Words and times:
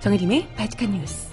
정혜림의 0.00 0.48
바칙한 0.56 0.92
뉴스. 0.92 1.28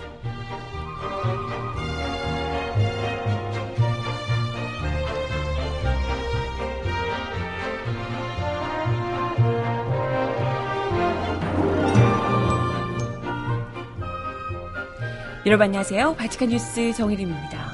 여러분 15.46 15.64
안녕하세요. 15.64 16.16
바칙한 16.16 16.50
뉴스 16.50 16.92
정혜림입니다. 16.92 17.72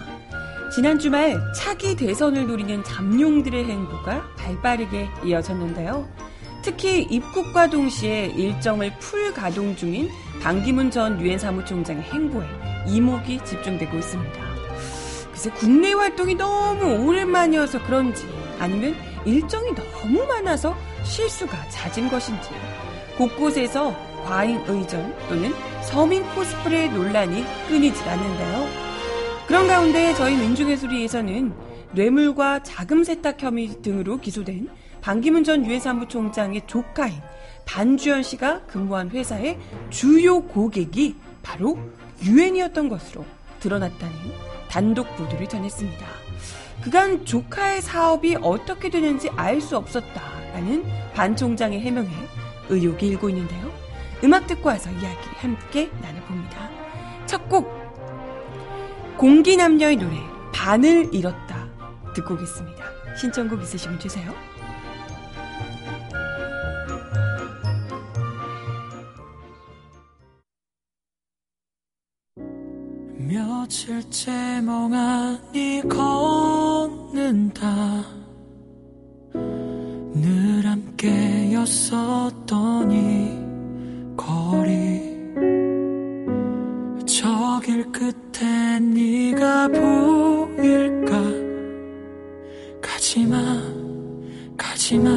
지난 0.75 0.99
주말 0.99 1.39
차기 1.55 1.95
대선을 1.95 2.45
노리는 2.45 2.83
잠룡들의 2.83 3.65
행보가 3.65 4.35
발빠르게 4.35 5.09
이어졌는데요. 5.25 6.07
특히 6.61 7.01
입국과 7.01 7.71
동시에 7.71 8.27
일정을 8.27 8.91
풀 8.99 9.33
가동 9.33 9.75
중인 9.75 10.09
반기문 10.43 10.91
전 10.91 11.21
유엔 11.21 11.39
사무총장의 11.39 12.03
행보에 12.03 12.45
이목이 12.85 13.39
집중되고 13.45 13.97
있습니다. 13.97 14.33
글쎄 15.31 15.49
국내 15.51 15.93
활동이 15.93 16.35
너무 16.35 17.07
오랜만이어서 17.07 17.81
그런지 17.85 18.27
아니면 18.59 18.93
일정이 19.23 19.73
너무 19.73 20.25
많아서 20.25 20.75
실수가 21.05 21.69
잦은 21.69 22.09
것인지 22.09 22.49
곳곳에서 23.17 23.95
과잉 24.25 24.61
의전 24.67 25.15
또는 25.29 25.53
서민 25.81 26.23
코스프레 26.35 26.89
논란이 26.89 27.45
끊이질 27.69 28.09
않는데요. 28.09 28.67
그런 29.47 29.65
가운데 29.65 30.13
저희 30.15 30.35
민중예술위에서는 30.35 31.53
뇌물과 31.93 32.63
자금 32.63 33.05
세탁 33.05 33.41
혐의 33.41 33.81
등으로 33.81 34.17
기소된 34.17 34.67
반기문 34.99 35.45
전 35.45 35.65
유엔 35.65 35.79
사무총장의 35.79 36.63
조카인 36.67 37.13
반주현 37.65 38.23
씨가 38.23 38.61
근무한 38.67 39.09
회사의 39.09 39.59
주요 39.89 40.41
고객이 40.43 41.15
바로 41.41 41.79
유엔이었던 42.21 42.89
것으로 42.89 43.25
드러났다는 43.59 44.13
단독 44.69 45.15
보도를 45.15 45.47
전했습니다. 45.47 46.05
그간 46.83 47.25
조카의 47.25 47.81
사업이 47.81 48.37
어떻게 48.41 48.89
되는지 48.89 49.29
알 49.35 49.61
수 49.61 49.77
없었다라는 49.77 50.85
반 51.13 51.35
총장의 51.35 51.79
해명에 51.79 52.09
의혹이 52.69 53.07
일고 53.07 53.29
있는데요. 53.29 53.71
음악 54.23 54.47
듣고 54.47 54.69
와서 54.69 54.89
이야기 54.91 55.27
함께 55.37 55.89
나눠봅니다. 56.01 56.69
첫 57.25 57.47
곡, 57.49 57.67
공기남녀의 59.17 59.97
노래, 59.97 60.17
반을 60.53 61.13
잃었다. 61.13 61.67
듣고 62.13 62.35
오겠습니다. 62.35 62.83
신청곡 63.17 63.61
있으시면 63.61 63.99
주세요. 63.99 64.33
며칠째 73.83 74.61
멍하니 74.61 75.81
걷는다. 75.89 77.67
늘 79.33 80.65
함께였었더니 80.65 81.83
거리 84.15 85.03
저길 87.05 87.91
끝에 87.91 88.79
네가 88.79 89.67
보일까? 89.67 91.21
가지마 92.81 93.37
가지마 94.57 95.09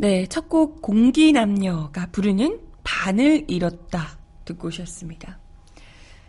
네, 0.00 0.26
첫 0.28 0.48
곡 0.48 0.80
공기남녀가 0.80 2.06
부르는 2.10 2.58
반을 2.84 3.44
잃었다 3.48 4.18
듣고 4.46 4.68
오셨습니다. 4.68 5.38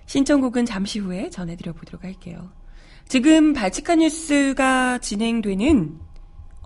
신청곡은 0.08 0.66
잠시 0.66 1.00
후에 1.00 1.30
전해드려 1.30 1.72
보도록 1.72 2.04
할게요. 2.04 2.52
지금 3.08 3.54
발칙한 3.54 4.00
뉴스가 4.00 4.98
진행되는 4.98 6.00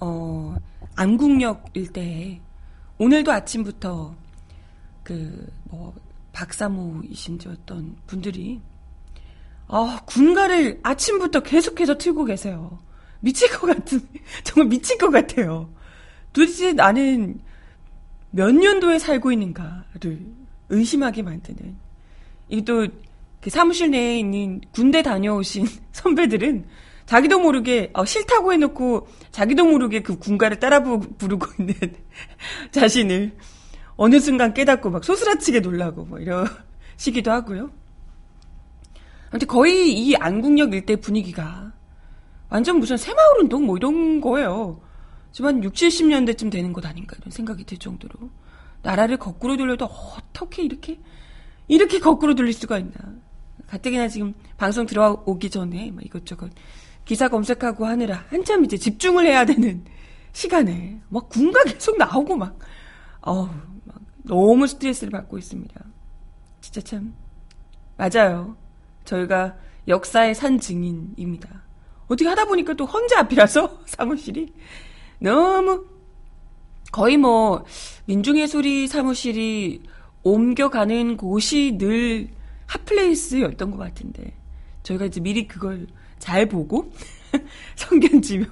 어, 0.02 0.56
안국역 0.96 1.66
일대에 1.76 2.42
오늘도 2.98 3.32
아침부터 3.32 4.16
그 5.04 5.48
뭐 5.70 5.94
박사모이신지 6.34 7.48
어떤 7.50 7.96
분들이 8.08 8.62
아, 9.68 10.00
군가를 10.06 10.80
아침부터 10.82 11.42
계속해서 11.42 12.00
틀고 12.00 12.26
계세요. 12.26 12.80
미칠 13.20 13.48
것 13.52 13.68
같은 13.68 14.02
정말 14.44 14.70
미칠 14.70 14.98
것 14.98 15.12
같아요. 15.12 15.70
도대체 16.35 16.73
나는 16.73 17.40
몇 18.29 18.53
년도에 18.53 19.00
살고 19.00 19.31
있는가를 19.31 20.19
의심하게 20.68 21.22
만드는. 21.22 21.78
이게 22.50 22.66
또, 22.66 22.85
그 23.40 23.50
사무실 23.50 23.90
내에 23.91 24.19
있는 24.19 24.59
군대 24.74 25.01
다녀오신 25.01 25.66
선배들은 25.94 26.66
자기도 27.06 27.40
모르게, 27.40 27.90
어, 27.94 28.03
싫다고 28.03 28.51
해놓고 28.51 29.07
자기도 29.31 29.63
모르게 29.63 30.01
그 30.01 30.19
군가를 30.19 30.59
따라 30.59 30.84
부, 30.84 31.00
부르고 31.00 31.47
있는 31.57 31.74
자신을 32.72 33.38
어느 33.95 34.19
순간 34.19 34.53
깨닫고 34.53 34.90
막 34.90 35.06
소스라치게 35.06 35.62
놀라고 35.62 36.03
뭐 36.03 36.19
이러시기도 36.19 37.31
하고요. 37.31 37.72
아무튼 39.29 39.47
거의 39.47 39.94
이 39.94 40.16
안국역 40.18 40.74
일대 40.74 40.97
분위기가 40.97 41.72
완전 42.50 42.79
무슨 42.79 42.97
새마을 42.97 43.40
운동 43.40 43.66
뭐 43.66 43.78
이런 43.78 44.19
거예요. 44.19 44.81
지만 45.35 45.62
60, 45.62 45.90
70년대쯤 45.90 46.50
되는 46.50 46.72
것 46.72 46.85
아닌가 46.85 47.18
이런 47.19 47.29
생각이 47.29 47.66
들 47.66 47.78
정도로 47.78 48.29
나라를 48.84 49.18
거꾸로 49.18 49.57
돌려도 49.57 49.84
어떻게 49.84 50.63
이렇게 50.63 50.97
이렇게 51.68 52.00
거꾸로 52.00 52.35
돌릴 52.35 52.53
수가 52.53 52.78
있나. 52.78 52.94
가뜩이나 53.68 54.07
지금 54.07 54.34
방송 54.56 54.85
들어오기 54.85 55.50
전에 55.50 55.91
막 55.91 56.06
이것저것 56.06 56.51
기사 57.03 57.28
검색하고 57.28 57.85
하느라 57.85 58.24
한참 58.29 58.63
이제 58.63 58.78
집중을 58.78 59.25
해야 59.25 59.44
되는 59.45 59.84
시간에 60.31 61.01
막 61.09 61.28
군가 61.28 61.62
계속 61.66 61.97
나오고 61.97 62.38
막, 62.38 62.57
어우, 63.19 63.50
막 63.84 64.00
너무 64.24 64.66
스트레스를 64.68 65.12
받고 65.12 65.38
있습니다. 65.38 65.84
진짜 66.62 66.79
참 66.79 67.13
맞아요. 67.97 68.56
저희가 69.03 69.57
역사의 69.90 70.34
산 70.34 70.62
증인입니다. 70.62 71.62
어떻게 72.07 72.25
하다 72.25 72.45
보니까 72.45 72.74
또 72.75 72.86
혼자 72.86 73.19
앞이라서 73.19 73.81
사무실이 73.86 74.54
너무 75.19 75.85
거의 76.91 77.17
뭐 77.17 77.65
민중예술이 78.06 78.88
사무실이 78.88 79.81
옮겨가는 80.23 81.17
곳이 81.17 81.77
늘 81.77 82.29
핫플레이스였던 82.67 83.71
것 83.71 83.77
같은데 83.77 84.33
저희가 84.83 85.06
이제 85.06 85.19
미리 85.19 85.47
그걸 85.47 85.88
잘 86.19 86.47
보고 86.47 86.91
성견 87.75 88.21
지명 88.21 88.47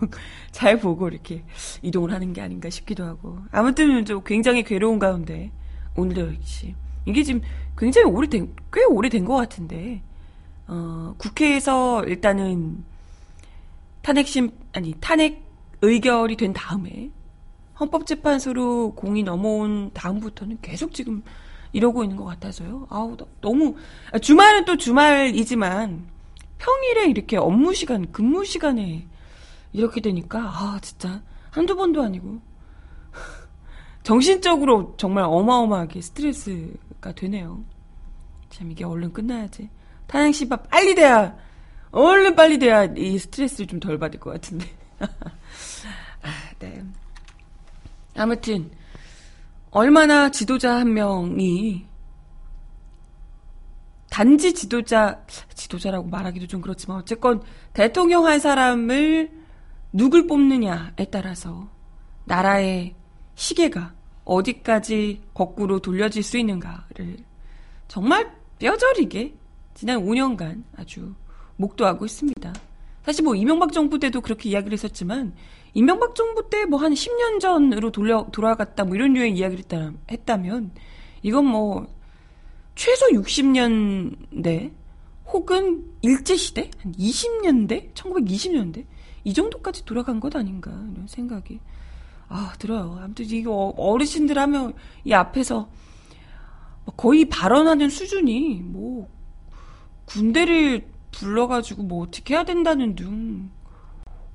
잘 0.51 0.79
보고 0.79 1.07
이렇게 1.07 1.43
이동을 1.81 2.11
하는 2.11 2.33
게 2.33 2.41
아닌가 2.41 2.69
싶기도 2.69 3.03
하고. 3.05 3.39
아무튼 3.51 4.05
좀 4.05 4.21
굉장히 4.23 4.63
괴로운 4.63 4.99
가운데 4.99 5.51
오늘도 5.95 6.35
역시 6.35 6.75
이게 7.05 7.23
지금 7.23 7.41
굉장히 7.77 8.11
오래된 8.11 8.53
꽤 8.71 8.83
오래된 8.85 9.25
것 9.25 9.35
같은데 9.35 10.01
어, 10.67 11.15
국회에서 11.17 12.03
일단은 12.05 12.83
탄핵심 14.01 14.51
아니 14.73 14.93
탄핵 14.99 15.41
의결이 15.83 16.37
된 16.37 16.53
다음에 16.53 17.11
헌법재판소로 17.79 18.93
공이 18.95 19.23
넘어온 19.23 19.91
다음부터는 19.93 20.59
계속 20.61 20.93
지금 20.93 21.23
이러고 21.73 22.03
있는 22.03 22.15
것 22.15 22.23
같아서요. 22.23 22.87
아우 22.89 23.17
너무 23.41 23.75
주말은 24.21 24.63
또 24.65 24.77
주말이지만 24.77 26.07
평일에 26.57 27.07
이렇게 27.09 27.35
업무 27.35 27.73
시간 27.73 28.09
근무 28.11 28.45
시간에 28.45 29.05
이렇게 29.73 29.99
되니까 29.99 30.39
아 30.39 30.79
진짜 30.81 31.21
한두 31.49 31.75
번도 31.75 32.01
아니고 32.01 32.39
정신적으로 34.03 34.93
정말 34.97 35.25
어마어마하게 35.25 36.01
스트레스가 36.01 37.11
되네요. 37.13 37.63
참 38.49 38.71
이게 38.71 38.85
얼른 38.85 39.11
끝나야지. 39.11 39.69
탄핵심판 40.07 40.63
빨리 40.69 40.95
돼야 40.95 41.35
얼른 41.91 42.35
빨리 42.35 42.57
돼야 42.57 42.85
이 42.85 43.17
스트레스를 43.17 43.67
좀 43.67 43.79
덜 43.81 43.97
받을 43.99 44.19
것 44.19 44.31
같은데. 44.31 44.65
아, 46.23 46.29
네. 46.59 46.83
아무튼 48.15 48.71
얼마나 49.71 50.29
지도자 50.29 50.75
한 50.75 50.93
명이 50.93 51.85
단지 54.09 54.53
지도자 54.53 55.23
지도자라고 55.55 56.07
말하기도 56.07 56.45
좀 56.45 56.61
그렇지만 56.61 56.97
어쨌건 56.97 57.41
대통령 57.73 58.27
한 58.27 58.39
사람을 58.39 59.31
누굴 59.91 60.27
뽑느냐에 60.27 61.05
따라서 61.11 61.67
나라의 62.25 62.95
시계가 63.35 63.93
어디까지 64.23 65.21
거꾸로 65.33 65.79
돌려질 65.79 66.21
수 66.23 66.37
있는가를 66.37 67.17
정말 67.87 68.31
뼈저리게 68.59 69.35
지난 69.73 69.99
5년간 69.99 70.63
아주 70.77 71.15
목도하고 71.57 72.05
있습니다. 72.05 72.53
사실 73.03 73.23
뭐 73.23 73.35
이명박 73.35 73.71
정부 73.73 73.99
때도 73.99 74.21
그렇게 74.21 74.49
이야기를 74.49 74.73
했었지만 74.73 75.33
이명박 75.73 76.15
정부 76.15 76.49
때 76.49 76.63
뭐 76.65 76.77
한 76.77 76.93
10년 76.93 77.39
전으로 77.39 77.91
돌려 77.91 78.27
돌아갔다 78.31 78.85
뭐 78.85 78.95
이런 78.95 79.13
류의 79.13 79.33
이야기를 79.33 79.63
했다, 79.65 79.91
했다면 80.11 80.71
이건 81.21 81.45
뭐 81.45 81.87
최소 82.75 83.07
60년대 83.07 84.71
혹은 85.27 85.85
일제 86.01 86.35
시대? 86.35 86.69
한 86.79 86.91
20년대? 86.93 87.93
1920년대? 87.93 88.85
이 89.23 89.33
정도까지 89.33 89.85
돌아간 89.85 90.19
것 90.19 90.35
아닌가 90.35 90.69
이런 90.71 91.07
생각이. 91.07 91.59
아 92.29 92.53
들어요. 92.59 92.99
아무튼 93.01 93.25
이거 93.29 93.73
어르신들 93.77 94.37
하면 94.37 94.73
이 95.05 95.13
앞에서 95.13 95.69
거의 96.97 97.25
발언하는 97.25 97.89
수준이 97.89 98.61
뭐 98.63 99.07
군대를 100.05 100.85
불러가지고 101.13 101.83
뭐 101.83 102.03
어떻게 102.03 102.33
해야 102.33 102.43
된다는 102.43 102.95
등 102.95 103.49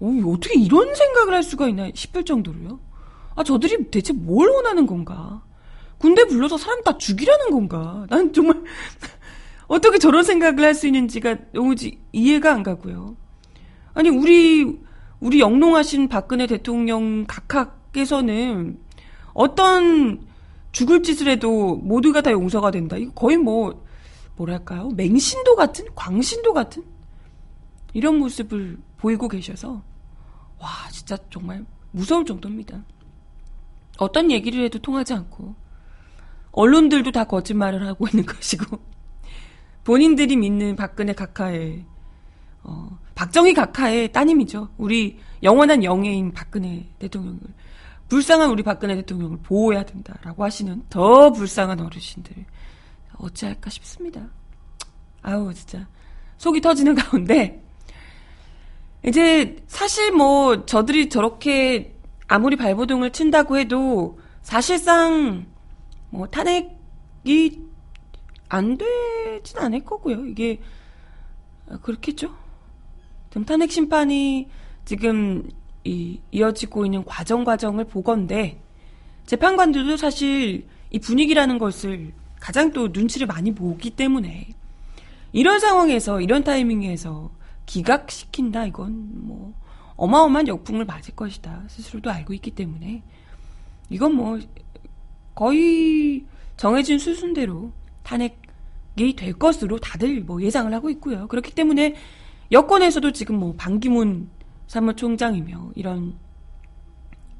오, 0.00 0.32
어떻게 0.32 0.58
이런 0.58 0.94
생각을 0.94 1.34
할 1.34 1.42
수가 1.42 1.68
있나 1.68 1.90
싶을 1.94 2.24
정도로요. 2.24 2.80
아 3.34 3.44
저들이 3.44 3.90
대체 3.90 4.12
뭘 4.12 4.48
원하는 4.48 4.86
건가? 4.86 5.42
군대 5.98 6.24
불러서 6.26 6.56
사람 6.56 6.82
다 6.82 6.96
죽이라는 6.96 7.50
건가? 7.50 8.06
난 8.08 8.32
정말 8.32 8.62
어떻게 9.66 9.98
저런 9.98 10.22
생각을 10.22 10.64
할 10.64 10.74
수 10.74 10.86
있는지가 10.86 11.36
너무 11.52 11.74
이해가 12.12 12.52
안 12.52 12.62
가고요. 12.62 13.16
아니 13.94 14.08
우리 14.08 14.78
우리 15.20 15.40
영롱하신 15.40 16.08
박근혜 16.08 16.46
대통령 16.46 17.24
각하께서는 17.26 18.78
어떤 19.34 20.20
죽을 20.70 21.02
짓을 21.02 21.28
해도 21.28 21.76
모두가 21.76 22.20
다 22.20 22.30
용서가 22.30 22.70
된다. 22.70 22.96
이거 22.96 23.12
거의 23.12 23.36
뭐 23.36 23.84
뭐랄까요? 24.38 24.88
맹신도 24.90 25.56
같은 25.56 25.86
광신도 25.94 26.52
같은 26.52 26.84
이런 27.92 28.18
모습을 28.18 28.78
보이고 28.96 29.28
계셔서 29.28 29.82
와 30.58 30.68
진짜 30.90 31.16
정말 31.30 31.64
무서울 31.90 32.24
정도입니다. 32.24 32.84
어떤 33.98 34.30
얘기를 34.30 34.64
해도 34.64 34.78
통하지 34.78 35.14
않고 35.14 35.54
언론들도 36.52 37.10
다 37.12 37.24
거짓말을 37.24 37.86
하고 37.86 38.06
있는 38.06 38.24
것이고 38.26 38.78
본인들이 39.84 40.36
믿는 40.36 40.76
박근혜 40.76 41.12
각하의 41.12 41.84
어, 42.62 42.98
박정희 43.14 43.54
각하의 43.54 44.12
따님이죠. 44.12 44.68
우리 44.76 45.18
영원한 45.42 45.82
영예인 45.82 46.32
박근혜 46.32 46.88
대통령을 46.98 47.40
불쌍한 48.08 48.50
우리 48.50 48.62
박근혜 48.62 48.94
대통령을 48.96 49.38
보호해야 49.42 49.84
된다라고 49.84 50.44
하시는 50.44 50.82
더 50.88 51.32
불쌍한 51.32 51.80
어르신들 51.80 52.44
어찌할까 53.18 53.70
싶습니다. 53.70 54.28
아우 55.22 55.52
진짜 55.52 55.86
속이 56.38 56.60
터지는 56.60 56.94
가운데 56.96 57.62
이제 59.06 59.56
사실 59.66 60.12
뭐 60.12 60.64
저들이 60.66 61.08
저렇게 61.08 61.94
아무리 62.26 62.56
발버둥을 62.56 63.12
친다고 63.12 63.58
해도 63.58 64.18
사실상 64.42 65.46
뭐 66.10 66.26
탄핵이 66.28 67.60
안 68.48 68.78
되진 68.78 69.58
않을 69.58 69.84
거고요. 69.84 70.26
이게 70.26 70.60
그렇겠죠. 71.82 72.34
좀 73.30 73.44
탄핵 73.44 73.70
심판이 73.70 74.48
지금 74.84 75.48
이, 75.84 76.20
이어지고 76.30 76.86
있는 76.86 77.04
과정 77.04 77.44
과정을 77.44 77.84
보건데 77.84 78.60
재판관들도 79.26 79.96
사실 79.96 80.66
이 80.90 80.98
분위기라는 80.98 81.58
것을 81.58 82.12
가장 82.40 82.72
또 82.72 82.88
눈치를 82.88 83.26
많이 83.26 83.54
보기 83.54 83.90
때문에 83.90 84.48
이런 85.32 85.60
상황에서 85.60 86.20
이런 86.20 86.44
타이밍에서 86.44 87.30
기각시킨다 87.66 88.66
이건 88.66 89.26
뭐 89.26 89.52
어마어마한 89.96 90.48
역풍을 90.48 90.84
맞을 90.84 91.14
것이다 91.14 91.64
스스로도 91.68 92.10
알고 92.10 92.32
있기 92.34 92.52
때문에 92.52 93.02
이건 93.90 94.14
뭐 94.14 94.38
거의 95.34 96.24
정해진 96.56 96.98
수순대로 96.98 97.72
탄핵이 98.02 99.14
될 99.16 99.32
것으로 99.34 99.78
다들 99.78 100.22
뭐 100.22 100.42
예상을 100.42 100.72
하고 100.74 100.90
있고요. 100.90 101.28
그렇기 101.28 101.54
때문에 101.54 101.94
여권에서도 102.50 103.12
지금 103.12 103.38
뭐 103.38 103.54
반기문 103.56 104.28
사무총장이며 104.66 105.72
이런 105.76 106.14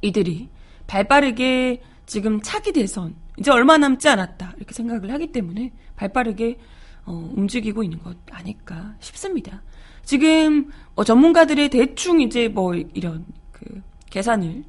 이들이 0.01 0.49
발빠르게 0.87 1.83
지금 2.07 2.41
차기 2.41 2.73
대선 2.73 3.17
이제 3.39 3.51
얼마 3.51 3.79
남지 3.79 4.09
않았다 4.09 4.55
이렇게 4.57 4.75
생각을 4.75 5.13
하기 5.13 5.33
때문에 5.33 5.73
발빠르게 5.97 6.59
어, 7.05 7.31
움직이고 7.35 7.83
있는 7.83 8.03
것 8.03 8.17
아닐까 8.31 8.95
싶습니다. 9.01 9.63
지금 10.05 10.71
뭐 10.95 11.05
전문가들의 11.05 11.69
대충 11.71 12.21
이제 12.21 12.49
뭐 12.49 12.75
이런 12.75 13.25
그 13.53 13.83
계산을 14.11 14.65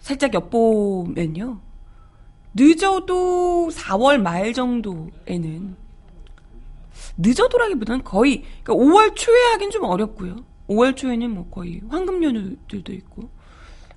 살짝 0.00 0.34
엿보면요. 0.34 1.60
늦어도 2.54 3.68
4월 3.70 4.20
말 4.20 4.52
정도에는 4.52 5.76
늦어도라기보다는 7.16 8.02
거의 8.02 8.44
그러니까 8.62 8.74
5월 8.74 9.14
초에 9.14 9.38
하긴 9.52 9.70
좀 9.70 9.84
어렵고요. 9.84 10.36
5월 10.68 10.96
초에는 10.96 11.30
뭐 11.30 11.48
거의 11.50 11.80
황금 11.88 12.22
연휴들도 12.22 12.92
있고 12.92 13.30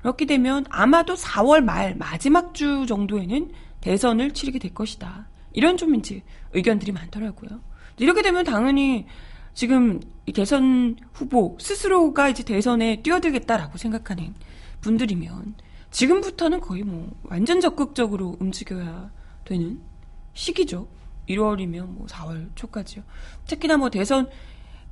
그렇게 0.04 0.26
되면 0.26 0.66
아마도 0.70 1.16
4월 1.16 1.64
말 1.64 1.96
마지막 1.96 2.54
주 2.54 2.86
정도에는 2.86 3.52
대선을 3.80 4.32
치르게 4.32 4.60
될 4.60 4.74
것이다. 4.74 5.30
이런 5.54 5.78
좀 5.78 5.96
이제 5.96 6.22
의견들이 6.52 6.92
많더라고요. 6.92 7.62
이렇게 7.98 8.22
되면 8.22 8.44
당연히 8.44 9.06
지금 9.54 10.02
이 10.26 10.34
대선 10.34 10.98
후보 11.14 11.58
스스로가 11.58 12.28
이제 12.28 12.44
대선에 12.44 13.02
뛰어들겠다라고 13.02 13.78
생각하는 13.78 14.36
분들이면 14.82 15.56
지금부터는 15.92 16.60
거의 16.60 16.84
뭐 16.84 17.10
완전 17.24 17.62
적극적으로 17.62 18.36
움직여야 18.42 19.10
되는 19.46 19.80
시기죠. 20.34 20.90
1월이면 21.30 21.86
뭐 21.88 22.08
4월 22.08 22.50
초까지요. 22.56 23.04
특히나 23.48 23.78
뭐 23.78 23.90
대선 23.90 24.28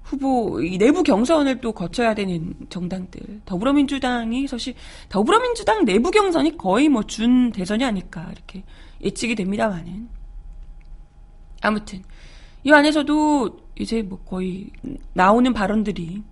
후보 0.04 0.62
이 0.62 0.78
내부 0.78 1.04
경선을 1.04 1.62
또 1.62 1.72
거쳐야 1.72 2.14
되는 2.14 2.54
정당들 2.70 3.42
더불어민주당이 3.46 4.48
사실 4.48 4.74
더불어민주당 5.10 5.86
내부 5.86 6.12
경선이 6.12 6.58
거의 6.58 6.90
뭐 6.90 7.04
준 7.04 7.52
대선이 7.52 7.84
아닐까 7.84 8.28
이렇게 8.32 8.64
예측이 9.02 9.36
됩니다만은 9.36 10.10
아무튼 11.62 12.04
이 12.64 12.72
안에서도 12.72 13.60
이제 13.80 14.02
뭐 14.02 14.20
거의 14.20 14.70
나오는 15.14 15.52
발언들이 15.54 16.24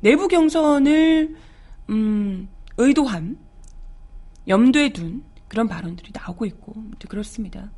내부 0.00 0.28
경선을 0.28 1.36
음 1.90 2.48
의도한 2.76 3.38
염두에 4.48 4.90
둔 4.92 5.22
그런 5.48 5.68
발언들이 5.68 6.10
나오고 6.12 6.44
있고 6.46 6.74
그렇습니다. 7.08 7.70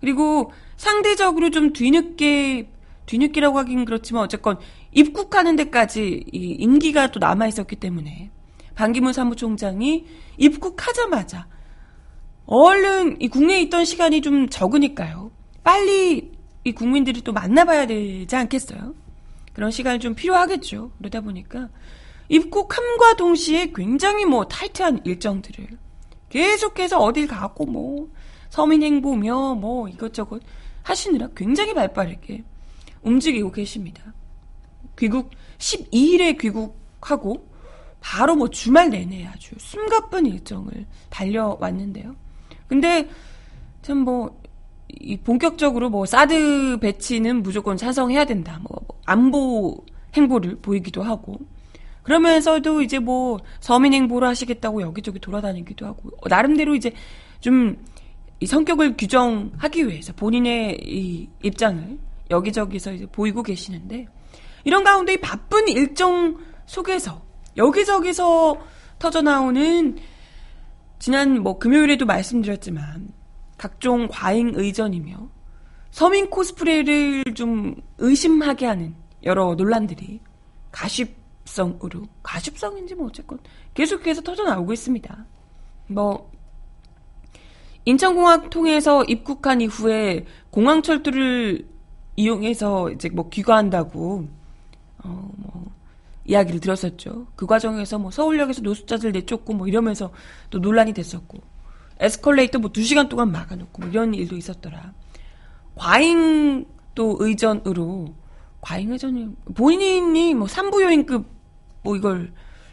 그리고 0.00 0.52
상대적으로 0.76 1.50
좀 1.50 1.72
뒤늦게 1.72 2.70
뒤늦게라고 3.06 3.58
하긴 3.58 3.84
그렇지만 3.84 4.22
어쨌건 4.22 4.58
입국하는 4.92 5.56
데까지 5.56 6.24
이 6.32 6.56
임기가 6.58 7.10
또 7.12 7.20
남아 7.20 7.46
있었기 7.46 7.76
때문에 7.76 8.30
반기문 8.74 9.12
사무총장이 9.12 10.04
입국하자마자 10.36 11.46
얼른 12.46 13.20
이 13.20 13.28
국내에 13.28 13.62
있던 13.62 13.84
시간이 13.84 14.20
좀 14.20 14.48
적으니까요. 14.48 15.30
빨리 15.64 16.32
이 16.64 16.72
국민들이 16.72 17.22
또 17.22 17.32
만나봐야 17.32 17.86
되지 17.86 18.36
않겠어요? 18.36 18.94
그런 19.52 19.70
시간이 19.70 19.98
좀 20.00 20.14
필요하겠죠. 20.14 20.90
그러다 20.98 21.22
보니까 21.22 21.68
입국함과 22.28 23.16
동시에 23.16 23.72
굉장히 23.74 24.24
뭐 24.24 24.46
타이트한 24.46 25.00
일정들을 25.04 25.68
계속해서 26.28 26.98
어딜 26.98 27.26
가고 27.26 27.66
뭐 27.66 28.08
서민 28.50 28.82
행보며 28.82 29.54
뭐 29.54 29.88
이것저것 29.88 30.42
하시느라 30.82 31.28
굉장히 31.34 31.74
발빠르게 31.74 32.44
움직이고 33.02 33.52
계십니다. 33.52 34.02
귀국 34.98 35.30
12일에 35.58 36.38
귀국하고 36.38 37.48
바로 38.00 38.36
뭐 38.36 38.48
주말 38.48 38.90
내내 38.90 39.26
아주 39.26 39.54
숨가쁜 39.58 40.26
일정을 40.26 40.86
달려왔는데요. 41.10 42.14
근데 42.68 43.08
참뭐이 43.82 45.18
본격적으로 45.24 45.90
뭐 45.90 46.06
사드 46.06 46.78
배치는 46.80 47.42
무조건 47.42 47.76
찬성해야 47.76 48.24
된다. 48.24 48.60
뭐, 48.62 48.80
뭐 48.86 49.00
안보 49.04 49.84
행보를 50.14 50.56
보이기도 50.56 51.02
하고 51.02 51.38
그러면서도 52.02 52.82
이제 52.82 52.98
뭐 52.98 53.38
서민 53.60 53.92
행보를 53.92 54.28
하시겠다고 54.28 54.82
여기저기 54.82 55.18
돌아다니기도 55.18 55.86
하고 55.86 56.10
나름대로 56.28 56.74
이제 56.74 56.92
좀 57.40 57.76
이 58.40 58.46
성격을 58.46 58.96
규정하기 58.96 59.88
위해서 59.88 60.12
본인의 60.12 60.80
이 60.84 61.28
입장을 61.42 61.98
여기저기서 62.30 62.92
이제 62.92 63.06
보이고 63.06 63.42
계시는데 63.42 64.06
이런 64.64 64.84
가운데 64.84 65.14
이 65.14 65.20
바쁜 65.20 65.68
일정 65.68 66.38
속에서 66.66 67.22
여기저기서 67.56 68.58
터져 68.98 69.22
나오는 69.22 69.96
지난 70.98 71.42
뭐 71.42 71.58
금요일에도 71.58 72.06
말씀드렸지만 72.06 73.08
각종 73.58 74.08
과잉 74.10 74.52
의전이며 74.54 75.28
서민 75.90 76.28
코스프레를 76.28 77.24
좀 77.34 77.76
의심하게 77.98 78.66
하는 78.66 78.94
여러 79.22 79.54
논란들이 79.54 80.20
가십성으로 80.72 82.02
가십성인지 82.22 82.94
뭐 82.94 83.06
어쨌건 83.06 83.38
계속해서 83.74 84.22
터져 84.22 84.44
나오고 84.44 84.72
있습니다. 84.72 85.26
뭐 85.88 86.30
인천공항 87.84 88.50
통해서 88.50 89.04
입국한 89.04 89.60
이후에 89.60 90.26
공항 90.50 90.82
철도를 90.82 91.66
이용해서 92.16 92.90
이제 92.90 93.08
뭐 93.08 93.28
귀가한다고 93.28 94.28
어 95.04 95.30
뭐 95.36 95.56
이야기를 96.26 96.60
들었었죠. 96.60 97.26
그 97.36 97.46
과정에서 97.46 97.98
뭐 97.98 98.10
서울역에서 98.10 98.62
노숙자들 98.62 99.12
내쫓고 99.12 99.54
뭐 99.54 99.68
이러면서 99.68 100.10
또 100.50 100.58
논란이 100.58 100.92
됐었고 100.92 101.38
에스컬레이터 101.98 102.58
뭐 102.58 102.70
2시간 102.70 103.08
동안 103.08 103.32
막아놓고 103.32 103.82
뭐 103.82 103.90
이런 103.90 104.12
일도 104.12 104.36
있었더라. 104.36 104.92
과잉 105.76 106.66
또 106.94 107.16
의전으로 107.20 108.14
과잉 108.60 108.92
의전이 108.92 109.28
본인이 109.54 110.34
뭐 110.34 110.48
산부요인급 110.48 111.26
뭐 111.82 111.96
이걸 111.96 112.32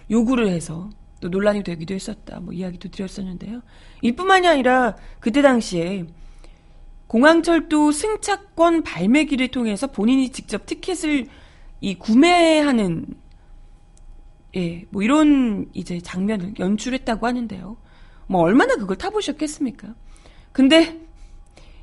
요구를 0.10 0.50
해서 0.50 0.90
또 1.20 1.30
논란이 1.30 1.64
되기도 1.64 1.94
했었다. 1.94 2.40
뭐 2.40 2.54
이야기도 2.54 2.90
드렸었는데요. 2.90 3.62
이뿐만이 4.02 4.48
아니라 4.48 4.96
그때 5.20 5.42
당시에 5.42 6.06
공항철도 7.14 7.92
승차권 7.92 8.82
발매기를 8.82 9.50
통해서 9.50 9.86
본인이 9.86 10.30
직접 10.30 10.66
티켓을 10.66 11.28
이 11.80 11.94
구매하는 11.94 13.06
예, 14.56 14.88
뭐 14.90 15.04
이런 15.04 15.70
이제 15.74 16.02
장면을 16.02 16.56
연출했다고 16.58 17.28
하는데요. 17.28 17.78
뭐 18.26 18.42
얼마나 18.42 18.78
그걸 18.78 18.98
타보셨겠습니까? 18.98 19.94
근데 20.52 21.02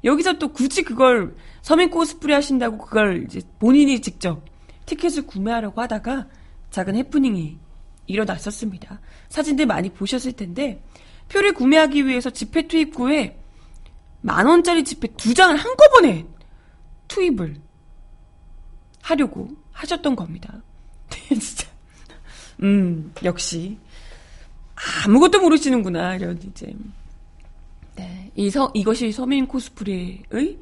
여기서 0.03 0.33
또 0.39 0.49
굳이 0.49 0.83
그걸 0.83 1.37
서민 1.63 1.91
코스프레 1.91 2.35
하신다고 2.35 2.79
그걸 2.79 3.23
이제 3.23 3.41
본인이 3.61 4.01
직접 4.01 4.45
티켓을 4.87 5.29
구매하려고 5.29 5.81
하다가 5.81 6.27
작은 6.71 6.97
해프닝이 6.97 7.57
일어났었습니다. 8.09 9.01
사진들 9.29 9.67
많이 9.67 9.91
보셨을 9.91 10.33
텐데 10.33 10.83
표를 11.29 11.53
구매하기 11.53 12.05
위해서 12.09 12.31
지폐 12.31 12.67
투입구에 12.67 13.40
만 14.21 14.47
원짜리 14.47 14.85
지폐 14.85 15.09
두 15.17 15.35
장을 15.35 15.57
한꺼번에 15.57 16.27
투입을 17.09 17.57
하려고 19.03 19.49
하셨던 19.73 20.15
겁니다. 20.17 20.63
진짜. 21.09 21.69
음, 22.63 23.13
역시 23.25 23.79
아무것도 25.05 25.41
모르시는구나 25.41 26.17
이런 26.17 26.39
이제 26.43 26.73
네, 27.97 28.31
이 28.35 28.51
서, 28.51 28.71
이것이 28.75 29.13
서민 29.13 29.47
코스프레의 29.47 30.59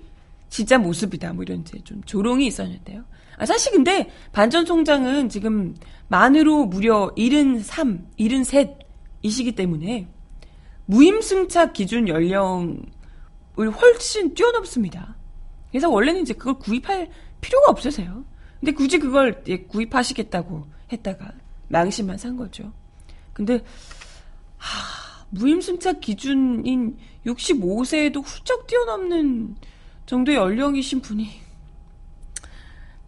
진짜 0.48 0.78
모습이다. 0.78 1.32
뭐 1.32 1.42
이런 1.42 1.60
이제 1.60 1.78
좀 1.84 2.02
조롱이 2.04 2.46
있었는데요. 2.46 3.04
아, 3.36 3.46
사실 3.46 3.72
근데 3.72 4.10
반전 4.32 4.64
총장은 4.64 5.28
지금 5.28 5.74
만으로 6.08 6.66
무려 6.66 7.12
73, 7.16 8.06
73이시기 8.18 9.54
때문에 9.54 10.08
무임승차 10.86 11.72
기준 11.72 12.08
연령 12.08 12.82
을 13.58 13.70
훨씬 13.70 14.34
뛰어넘습니다. 14.34 15.16
그래서 15.70 15.88
원래는 15.88 16.22
이제 16.22 16.32
그걸 16.32 16.54
구입할 16.58 17.10
필요가 17.40 17.70
없으세요. 17.70 18.24
근데 18.60 18.72
굳이 18.72 18.98
그걸 18.98 19.42
구입하시겠다고 19.68 20.66
했다가 20.92 21.32
망신만 21.68 22.18
산 22.18 22.36
거죠. 22.36 22.72
근데 23.32 23.62
하, 24.56 25.24
무임승차 25.30 25.94
기준인 25.94 26.96
65세에도 27.26 28.24
훌쩍 28.24 28.66
뛰어넘는 28.66 29.56
정도의 30.06 30.38
연령이신 30.38 31.00
분이 31.00 31.28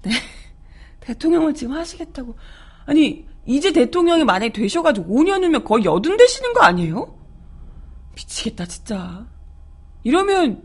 네 0.02 0.10
대통령을 1.00 1.54
지금 1.54 1.74
하시겠다고 1.74 2.36
아니 2.84 3.26
이제 3.46 3.72
대통령이 3.72 4.24
만약에 4.24 4.52
되셔가지고 4.52 5.06
5년 5.14 5.42
후면 5.42 5.64
거의 5.64 5.84
여든 5.84 6.16
되시는 6.16 6.52
거 6.52 6.60
아니에요? 6.60 7.18
미치겠다 8.14 8.66
진짜 8.66 9.26
이러면 10.02 10.62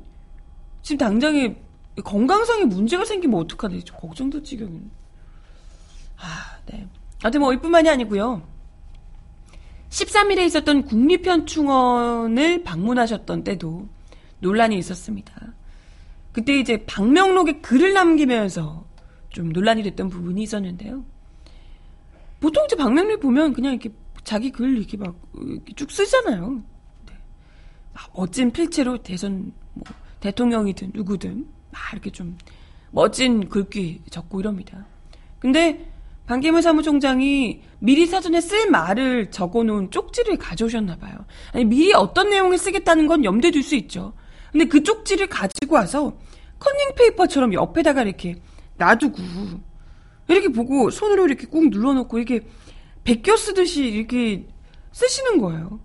지금 0.81 0.97
당장에 0.97 1.55
건강상에 2.03 2.65
문제가 2.65 3.05
생기면 3.05 3.39
어떡하나 3.41 3.79
좀 3.79 3.97
걱정도 3.97 4.41
지경은 4.43 4.91
아, 6.17 6.57
네. 6.67 6.87
아무튼 7.23 7.41
뭐 7.41 7.53
이뿐만이 7.53 7.89
아니고요. 7.89 8.41
13일에 9.89 10.45
있었던 10.45 10.83
국립현충원을 10.83 12.63
방문하셨던 12.63 13.43
때도 13.43 13.87
논란이 14.39 14.77
있었습니다. 14.77 15.53
그때 16.31 16.59
이제 16.59 16.85
방명록에 16.85 17.59
글을 17.61 17.93
남기면서 17.93 18.85
좀 19.29 19.49
논란이 19.49 19.83
됐던 19.83 20.09
부분이 20.09 20.43
있었는데요. 20.43 21.05
보통 22.41 22.65
이제 22.65 22.75
방명록 22.75 23.21
보면 23.21 23.53
그냥 23.53 23.73
이렇게 23.73 23.91
자기 24.23 24.51
글 24.51 24.77
이렇게 24.77 24.97
막 24.97 25.15
쭉 25.75 25.91
쓰잖아요. 25.91 26.61
네. 27.95 28.11
멋진 28.15 28.51
필체로 28.51 28.97
대선 28.97 29.53
뭐 29.73 29.83
대통령이든 30.19 30.91
누구든 30.93 31.47
막 31.71 31.81
이렇게 31.93 32.09
좀 32.11 32.37
멋진 32.91 33.49
글귀 33.49 34.01
적고 34.09 34.39
이럽니다. 34.39 34.85
근데 35.39 35.91
반기문 36.25 36.61
사무총장이 36.61 37.61
미리 37.79 38.05
사전에 38.05 38.41
쓸 38.41 38.69
말을 38.69 39.29
적어놓은 39.31 39.91
쪽지를 39.91 40.37
가져오셨나 40.37 40.97
봐요. 40.97 41.25
아니 41.51 41.65
미리 41.65 41.93
어떤 41.93 42.29
내용을 42.29 42.57
쓰겠다는 42.57 43.07
건 43.07 43.23
염두에 43.23 43.51
둘 43.51 43.63
수 43.63 43.75
있죠. 43.75 44.13
근데 44.51 44.65
그 44.65 44.81
쪽지를 44.81 45.27
가지고 45.27 45.75
와서 45.75 46.17
커닝 46.57 46.95
페이퍼처럼 46.95 47.53
옆에다가 47.53 48.03
이렇게 48.03 48.41
놔두고 48.77 49.21
이렇게 50.27 50.47
보고 50.47 50.89
손으로 50.89 51.25
이렇게 51.27 51.45
꾹 51.45 51.69
눌러놓고 51.69 52.17
이렇게 52.17 52.41
베껴 53.03 53.37
쓰듯이 53.37 53.85
이렇게 53.85 54.47
쓰시는 54.91 55.37
거예요. 55.39 55.79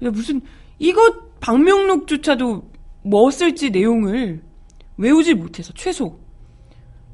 무슨 0.00 0.40
이것 0.78 1.40
방명록조차도 1.40 2.70
뭐 3.02 3.30
쓸지 3.30 3.70
내용을 3.70 4.42
외우지 4.96 5.34
못해서 5.34 5.72
최소 5.74 6.18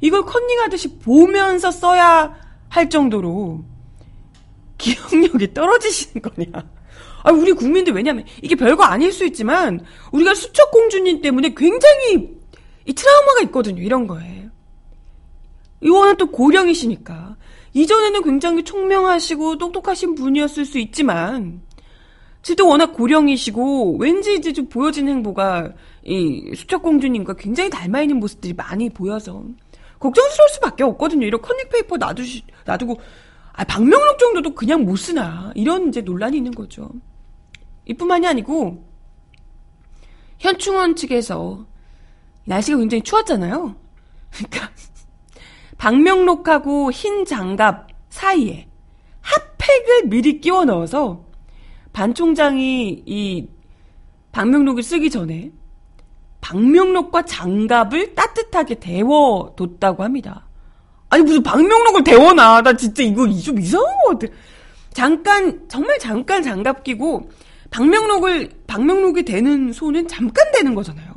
이걸 0.00 0.24
컨닝하듯이 0.24 0.98
보면서 0.98 1.70
써야 1.70 2.34
할 2.68 2.88
정도로 2.88 3.64
기억력이 4.78 5.52
떨어지시는 5.52 6.22
거냐. 6.22 6.70
아, 7.22 7.32
우리 7.32 7.52
국민들 7.52 7.92
왜냐면 7.92 8.24
이게 8.42 8.54
별거 8.54 8.84
아닐 8.84 9.12
수 9.12 9.26
있지만 9.26 9.80
우리가 10.12 10.34
수척 10.34 10.70
공주님 10.70 11.20
때문에 11.20 11.54
굉장히 11.54 12.34
이 12.86 12.92
트라우마가 12.94 13.42
있거든요. 13.42 13.82
이런 13.82 14.06
거에. 14.06 14.48
이거는 15.82 16.16
또 16.16 16.30
고령이시니까. 16.30 17.36
이전에는 17.72 18.22
굉장히 18.22 18.64
총명하시고 18.64 19.58
똑똑하신 19.58 20.14
분이었을 20.14 20.64
수 20.64 20.78
있지만 20.78 21.60
지도 22.42 22.68
워낙 22.68 22.92
고령이시고 22.94 23.98
왠지 23.98 24.34
이제 24.34 24.52
좀 24.52 24.68
보여진 24.68 25.08
행보가 25.08 25.72
이 26.04 26.52
수첩 26.54 26.82
공주님과 26.82 27.34
굉장히 27.34 27.68
닮아 27.68 28.00
있는 28.02 28.18
모습들이 28.18 28.54
많이 28.54 28.88
보여서 28.88 29.44
걱정스러울 30.00 30.48
수밖에 30.48 30.82
없거든요. 30.82 31.26
이런 31.26 31.40
커닝페이퍼 31.42 31.98
놔두시, 31.98 32.42
놔두고, 32.64 32.98
아, 33.52 33.64
방명록 33.64 34.18
정도도 34.18 34.54
그냥 34.54 34.84
못 34.84 34.96
쓰나. 34.96 35.52
이런 35.54 35.88
이제 35.88 36.00
논란이 36.00 36.38
있는 36.38 36.52
거죠. 36.52 36.90
이뿐만이 37.84 38.26
아니고, 38.26 38.82
현충원 40.38 40.96
측에서 40.96 41.66
날씨가 42.46 42.78
굉장히 42.78 43.02
추웠잖아요. 43.02 43.76
그러니까, 44.30 44.70
방명록하고 45.76 46.90
흰 46.92 47.26
장갑 47.26 47.88
사이에 48.08 48.68
핫팩을 49.20 50.08
미리 50.08 50.40
끼워 50.40 50.64
넣어서 50.64 51.26
반 51.92 52.14
총장이 52.14 53.02
이 53.06 53.48
방명록을 54.32 54.82
쓰기 54.82 55.10
전에 55.10 55.50
방명록과 56.40 57.22
장갑을 57.24 58.14
따뜻하게 58.14 58.76
데워뒀다고 58.76 60.02
합니다. 60.02 60.46
아니 61.08 61.22
무슨 61.22 61.42
방명록을 61.42 62.04
데워놔. 62.04 62.62
나 62.62 62.72
진짜 62.74 63.02
이거 63.02 63.28
좀 63.32 63.58
이상한 63.58 63.88
것 64.06 64.18
같아. 64.18 64.32
잠깐 64.92 65.68
정말 65.68 65.98
잠깐 65.98 66.42
장갑 66.42 66.82
끼고 66.84 67.30
방명록을 67.70 68.50
방명록이 68.66 69.24
되는 69.24 69.72
손은 69.72 70.08
잠깐 70.08 70.50
되는 70.52 70.74
거잖아요. 70.74 71.08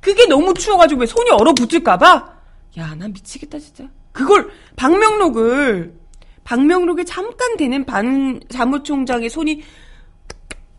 그게 0.00 0.26
너무 0.26 0.54
추워가지고 0.54 1.02
왜 1.02 1.06
손이 1.06 1.30
얼어붙을까봐 1.30 2.34
야 2.78 2.94
난 2.96 3.12
미치겠다 3.12 3.58
진짜. 3.58 3.88
그걸 4.12 4.48
박명록을 4.76 5.94
박명록에 6.44 7.04
잠깐 7.04 7.56
되는 7.56 7.84
반 7.84 8.40
사무총장의 8.50 9.30
손이 9.30 9.62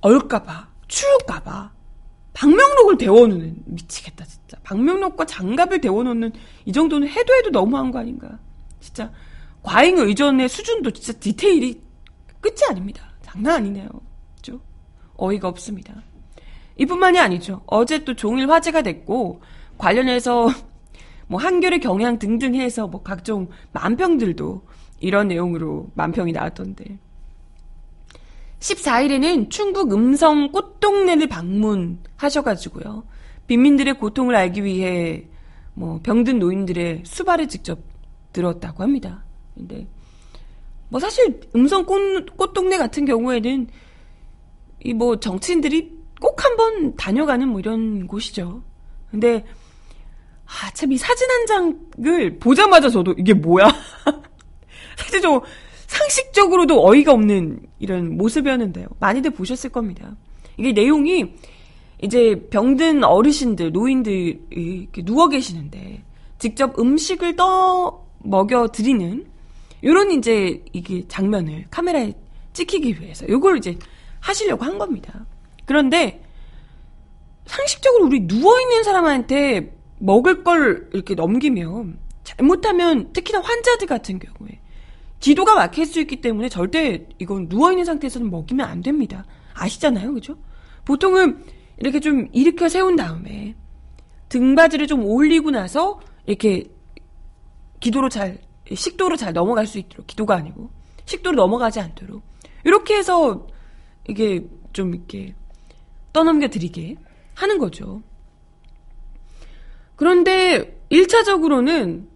얼까봐 0.06 0.68
추울까봐 0.88 1.72
박명록을 2.34 2.98
데워놓는 2.98 3.64
미치겠다 3.66 4.26
진짜. 4.26 4.58
박명록과 4.62 5.26
장갑을 5.26 5.82
데워놓는 5.82 6.34
이 6.66 6.72
정도는 6.72 7.08
해도 7.08 7.34
해도 7.34 7.50
너무한 7.50 7.92
거 7.92 8.00
아닌가. 8.00 8.38
진짜 8.80 9.12
과잉 9.64 9.98
의존의 9.98 10.50
수준도 10.50 10.92
진짜 10.92 11.18
디테일이 11.18 11.82
끝이 12.42 12.58
아닙니다. 12.70 13.10
장난 13.24 13.56
아니네요. 13.56 13.88
그죠? 14.36 14.60
어이가 15.16 15.48
없습니다. 15.48 15.96
이뿐만이 16.78 17.18
아니죠. 17.18 17.64
어제 17.66 18.04
또 18.04 18.16
종일 18.16 18.52
화제가 18.52 18.84
됐고 18.84 19.42
관련해서 19.78 20.50
뭐 21.28 21.40
한겨레 21.40 21.80
경향 21.80 22.20
등등 22.20 22.54
해서 22.54 22.86
뭐 22.86 23.02
각종 23.02 23.48
만평들도 23.72 24.62
이런 25.00 25.30
내용으로 25.30 25.90
만평이 25.96 26.34
나왔던데 26.34 27.00
14일에는 28.70 29.50
충북 29.52 29.94
음성 29.94 30.52
꽃동네를 30.52 31.28
방문하셔가지고요. 31.28 33.04
빈민들의 33.48 34.00
고통을 34.00 34.36
알기 34.36 34.64
위해 34.64 35.28
뭐 35.76 36.00
병든 36.02 36.40
노인들의 36.40 37.04
수발을 37.06 37.48
직접 37.48 37.80
들었다고 38.34 38.82
합니다. 38.82 39.24
근데 39.54 39.88
뭐 40.90 41.00
사실 41.00 41.42
음성 41.56 41.86
꽃, 41.86 42.36
꽃동네 42.38 42.78
같은 42.78 43.06
경우에는 43.06 43.68
이 44.84 44.94
뭐 44.94 45.20
정치인들이 45.20 45.96
꼭 46.22 46.44
한번 46.46 46.96
다녀가는 46.96 47.48
뭐 47.48 47.60
이런 47.60 48.06
곳이죠. 48.08 48.64
근데 49.10 49.44
아 50.46 50.70
참 50.74 50.92
이 50.92 50.98
사진 50.98 51.28
한 51.30 51.46
장을 51.48 52.40
보자마자 52.40 52.90
저도 52.90 53.14
이게 53.18 53.34
뭐야? 53.34 53.66
사실 54.98 55.22
좀 55.22 55.42
상식적으로도 55.96 56.86
어이가 56.86 57.14
없는 57.14 57.62
이런 57.80 58.18
모습이었는데요. 58.18 58.88
많이들 59.00 59.32
보셨을 59.32 59.70
겁니다. 59.70 60.16
이게 60.58 60.74
내용이 60.74 61.34
이제 62.02 62.48
병든 62.50 63.04
어르신들, 63.04 63.72
노인들이 63.72 64.90
누워 65.06 65.30
계시는데 65.30 66.04
직접 66.38 66.78
음식을 66.78 67.36
떠 67.36 68.06
먹여 68.20 68.68
드리는 68.68 69.26
이런 69.82 70.12
이제 70.12 70.64
이게 70.74 71.08
장면을 71.08 71.66
카메라에 71.70 72.14
찍히기 72.54 73.00
위해서 73.00 73.26
이걸 73.28 73.58
이제 73.58 73.78
하시려고 74.20 74.66
한 74.66 74.78
겁니다. 74.78 75.26
그런데 75.66 76.22
상식적으로 77.46 78.06
우리 78.06 78.28
누워 78.28 78.60
있는 78.60 78.84
사람한테 78.84 79.74
먹을 80.00 80.44
걸 80.44 80.90
이렇게 80.94 81.16
넘기면 81.16 82.00
잘못하면 82.24 83.14
특히나 83.14 83.40
환자들 83.40 83.88
같은 83.88 84.20
경우에 84.20 84.60
기도가 85.20 85.56
막힐 85.56 85.86
수 85.86 86.00
있기 86.02 86.22
때문에 86.22 86.50
절대 86.50 87.08
이건 87.20 87.48
누워있는 87.50 87.86
상태에서는 87.86 88.30
먹이면 88.30 88.68
안 88.68 88.82
됩니다. 88.82 89.26
아시잖아요. 89.54 90.14
그죠? 90.14 90.38
보통은 90.84 91.44
이렇게 91.78 92.00
좀 92.00 92.28
일으켜 92.32 92.70
세운 92.70 92.96
다음에 92.96 93.56
등받이를 94.30 94.88
좀 94.88 95.06
올리고 95.06 95.52
나서 95.52 96.00
이렇게 96.26 96.66
기도로 97.80 98.10
잘, 98.10 98.40
식도로 98.74 99.16
잘 99.16 99.34
넘어갈 99.34 99.68
수 99.68 99.78
있도록, 99.78 100.08
기도가 100.08 100.36
아니고, 100.36 100.70
식도로 101.06 101.36
넘어가지 101.36 101.80
않도록. 101.80 102.24
이렇게 102.64 102.96
해서 102.96 103.48
이게 104.08 104.48
좀 104.74 104.94
이렇게 104.94 105.36
떠넘겨 106.14 106.48
드리게 106.48 106.96
하는 107.36 107.60
거죠. 107.60 108.02
그런데 109.96 110.82
1차적으로는 110.90 112.08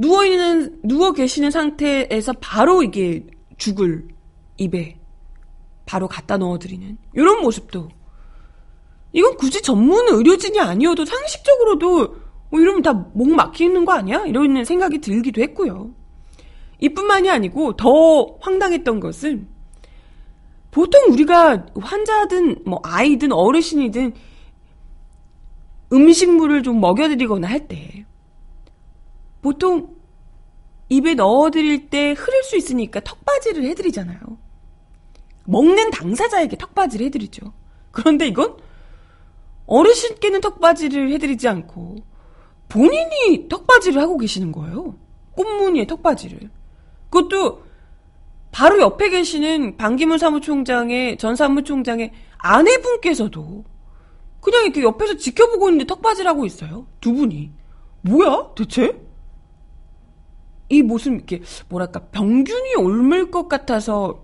누워 0.00 0.24
있는 0.24 0.80
누워 0.82 1.12
계시는 1.12 1.50
상태에서 1.50 2.32
바로 2.40 2.82
이게 2.82 3.26
죽을 3.58 4.08
입에 4.56 4.96
바로 5.84 6.08
갖다 6.08 6.38
넣어 6.38 6.58
드리는 6.58 6.96
이런 7.12 7.42
모습도 7.42 7.90
이건 9.12 9.36
굳이 9.36 9.60
전문 9.60 10.08
의료진이 10.08 10.58
아니어도 10.58 11.04
상식적으로도 11.04 12.16
뭐 12.50 12.60
이러면 12.60 12.80
다 12.82 12.92
목 13.12 13.28
막히는 13.30 13.84
거 13.84 13.92
아니야? 13.92 14.24
이런 14.26 14.64
생각이 14.64 14.98
들기도 15.00 15.42
했고요. 15.42 15.90
이뿐만이 16.80 17.28
아니고 17.28 17.76
더 17.76 18.24
황당했던 18.40 19.00
것은 19.00 19.48
보통 20.70 21.12
우리가 21.12 21.66
환자든 21.78 22.62
뭐 22.64 22.80
아이든 22.82 23.32
어르신이든 23.32 24.14
음식물을 25.92 26.62
좀 26.62 26.80
먹여드리거나 26.80 27.46
할 27.48 27.68
때 27.68 28.06
보통 29.42 29.96
입에 30.88 31.14
넣어드릴 31.14 31.88
때 31.88 32.12
흐를 32.12 32.42
수 32.42 32.56
있으니까 32.56 33.00
턱받이를 33.00 33.64
해드리잖아요. 33.64 34.18
먹는 35.44 35.90
당사자에게 35.90 36.56
턱받이를 36.56 37.06
해드리죠. 37.06 37.52
그런데 37.90 38.26
이건 38.26 38.56
어르신께는 39.66 40.40
턱받이를 40.40 41.12
해드리지 41.12 41.48
않고 41.48 41.96
본인이 42.68 43.48
턱받이를 43.48 44.00
하고 44.00 44.18
계시는 44.18 44.52
거예요. 44.52 44.96
꽃무늬의 45.32 45.86
턱받이를. 45.86 46.50
그것도 47.08 47.62
바로 48.52 48.80
옆에 48.80 49.10
계시는 49.10 49.76
방기문 49.76 50.18
사무총장의 50.18 51.18
전 51.18 51.36
사무총장의 51.36 52.12
아내분께서도 52.38 53.64
그냥 54.40 54.64
이렇게 54.64 54.82
옆에서 54.82 55.16
지켜보고 55.16 55.68
있는데 55.68 55.86
턱받이를 55.86 56.28
하고 56.28 56.46
있어요. 56.46 56.86
두 57.00 57.12
분이. 57.12 57.52
뭐야, 58.02 58.50
대체? 58.56 59.09
이 60.70 60.82
모습 60.82 61.12
이렇게 61.12 61.42
뭐랄까 61.68 62.00
병균이 62.12 62.76
옮을 62.76 63.30
것 63.30 63.48
같아서 63.48 64.22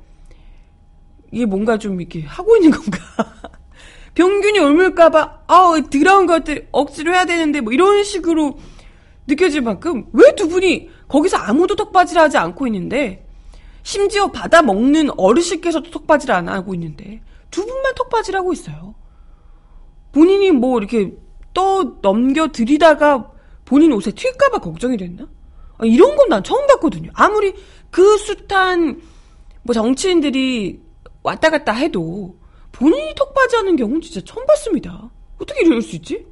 이게 1.33 1.45
뭔가 1.45 1.77
좀 1.77 2.01
이렇게 2.01 2.23
하고 2.23 2.57
있는 2.57 2.71
건가? 2.71 2.99
병균이 4.15 4.59
옮을까봐 4.61 5.43
아 5.47 5.73
더러운 5.93 6.27
것들 6.27 6.69
억지로 6.73 7.13
해야 7.13 7.27
되는데 7.27 7.61
뭐 7.61 7.73
이런 7.73 8.03
식으로 8.03 8.59
느껴질 9.27 9.61
만큼 9.61 10.07
왜 10.13 10.35
두 10.37 10.49
분이 10.49 10.89
거기서 11.09 11.37
아무도 11.37 11.75
턱받이를 11.77 12.23
하지 12.23 12.39
않고 12.39 12.67
있는데 12.69 13.27
심지어 13.83 14.31
받아 14.31 14.63
먹는 14.63 15.11
어르신께서도 15.19 15.91
턱받이를 15.91 16.35
안 16.35 16.49
하고 16.49 16.75
있는데 16.75 17.23
두 17.51 17.67
분만 17.67 17.95
턱받이를 17.95 18.39
하고 18.39 18.53
있어요. 18.53 18.95
본인이 20.13 20.51
뭐 20.51 20.79
이렇게 20.79 21.13
떠 21.53 21.97
넘겨 22.03 22.49
드리다가 22.49 23.31
본인 23.65 23.93
옷에 23.93 24.13
튈까봐 24.13 24.59
걱정이 24.59 24.97
됐나? 24.97 25.27
아, 25.79 25.85
이런 25.85 26.17
건 26.17 26.29
난 26.29 26.43
처음 26.43 26.67
봤거든요. 26.67 27.11
아무리 27.15 27.55
그 27.91 28.17
숱한 28.19 29.01
뭐 29.62 29.75
정치인들이 29.75 30.81
왔다 31.23 31.51
갔다 31.51 31.73
해도 31.73 32.37
본인이 32.73 33.15
턱받이 33.15 33.57
하는 33.57 33.77
경우는 33.77 34.01
진짜 34.01 34.21
처음 34.25 34.45
봤습니다. 34.47 35.11
어떻게 35.41 35.65
이럴 35.65 35.81
수 35.83 35.97
있지? 35.97 36.27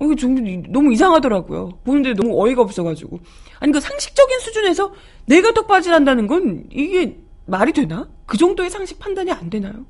어, 0.00 0.04
이거 0.04 0.14
좀 0.14 0.62
너무 0.70 0.92
이상하더라고요. 0.92 1.80
보는데 1.84 2.14
너무 2.14 2.40
어이가 2.42 2.62
없어가지고. 2.62 3.18
아니, 3.60 3.72
그 3.72 3.80
상식적인 3.80 4.38
수준에서 4.40 4.92
내가 5.26 5.52
턱받이 5.52 5.88
한다는 5.90 6.26
건 6.26 6.64
이게 6.70 7.18
말이 7.46 7.72
되나? 7.72 8.08
그 8.26 8.36
정도의 8.36 8.70
상식 8.70 8.98
판단이 8.98 9.30
안 9.32 9.50
되나요? 9.50 9.86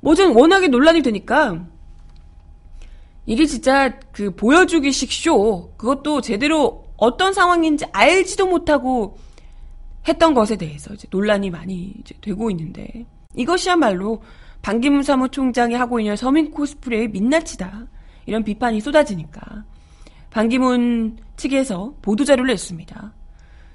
뭐든 0.00 0.34
워낙에 0.34 0.68
논란이 0.68 1.02
되니까 1.02 1.66
이게 3.30 3.46
진짜 3.46 3.96
그 4.10 4.34
보여주기식 4.34 5.12
쇼, 5.12 5.70
그것도 5.76 6.20
제대로 6.20 6.84
어떤 6.96 7.32
상황인지 7.32 7.84
알지도 7.92 8.48
못하고 8.48 9.18
했던 10.08 10.34
것에 10.34 10.56
대해서 10.56 10.92
이제 10.94 11.06
논란이 11.12 11.48
많이 11.50 11.94
이제 12.00 12.12
되고 12.20 12.50
있는데 12.50 13.06
이것이야말로 13.36 14.20
반기문 14.62 15.04
사무총장이 15.04 15.74
하고 15.74 16.00
있는 16.00 16.16
서민 16.16 16.50
코스프레의 16.50 17.10
민낯이다. 17.10 17.86
이런 18.26 18.42
비판이 18.42 18.80
쏟아지니까 18.80 19.62
반기문 20.30 21.16
측에서 21.36 21.94
보도자료를 22.02 22.50
냈습니다. 22.50 23.14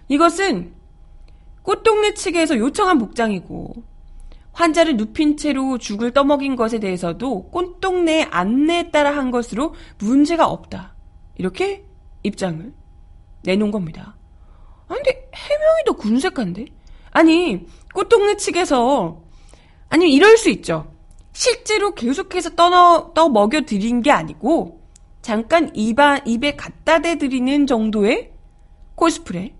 이것은 0.09 0.73
꽃동네 1.61 2.13
측에서 2.15 2.57
요청한 2.57 2.99
복장이고 2.99 3.73
환자를 4.55 4.95
눕힌 4.95 5.35
채로 5.35 5.77
죽을 5.77 6.11
떠먹인 6.11 6.55
것에 6.55 6.79
대해서도 6.79 7.49
꽃동네 7.49 8.29
안내에 8.31 8.89
따라 8.89 9.15
한 9.15 9.29
것으로 9.29 9.75
문제가 9.99 10.47
없다. 10.47 10.95
이렇게 11.35 11.85
입장을 12.23 12.73
내놓은 13.43 13.71
겁니다. 13.71 14.15
아, 14.87 14.95
근데 14.95 15.29
해명이 15.35 15.83
더 15.85 15.93
군색한데? 15.93 16.65
아니, 17.11 17.65
꽃동네 17.93 18.37
측에서, 18.37 19.23
아니, 19.89 20.13
이럴 20.13 20.37
수 20.37 20.49
있죠. 20.49 20.89
실제로 21.33 21.93
계속해서 21.93 22.51
떠, 22.51 23.11
떠 23.13 23.27
먹여 23.27 23.61
드린 23.61 24.01
게 24.01 24.11
아니고, 24.11 24.81
잠깐 25.21 25.69
입안, 25.75 26.25
입에 26.25 26.55
갖다 26.55 26.99
대 26.99 27.17
드리는 27.17 27.67
정도의 27.67 28.31
코스프레. 28.95 29.53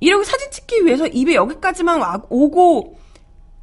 이렇게 0.00 0.24
사진 0.24 0.50
찍기 0.50 0.84
위해서 0.84 1.06
입에 1.06 1.34
여기까지만 1.34 2.22
오고, 2.28 3.05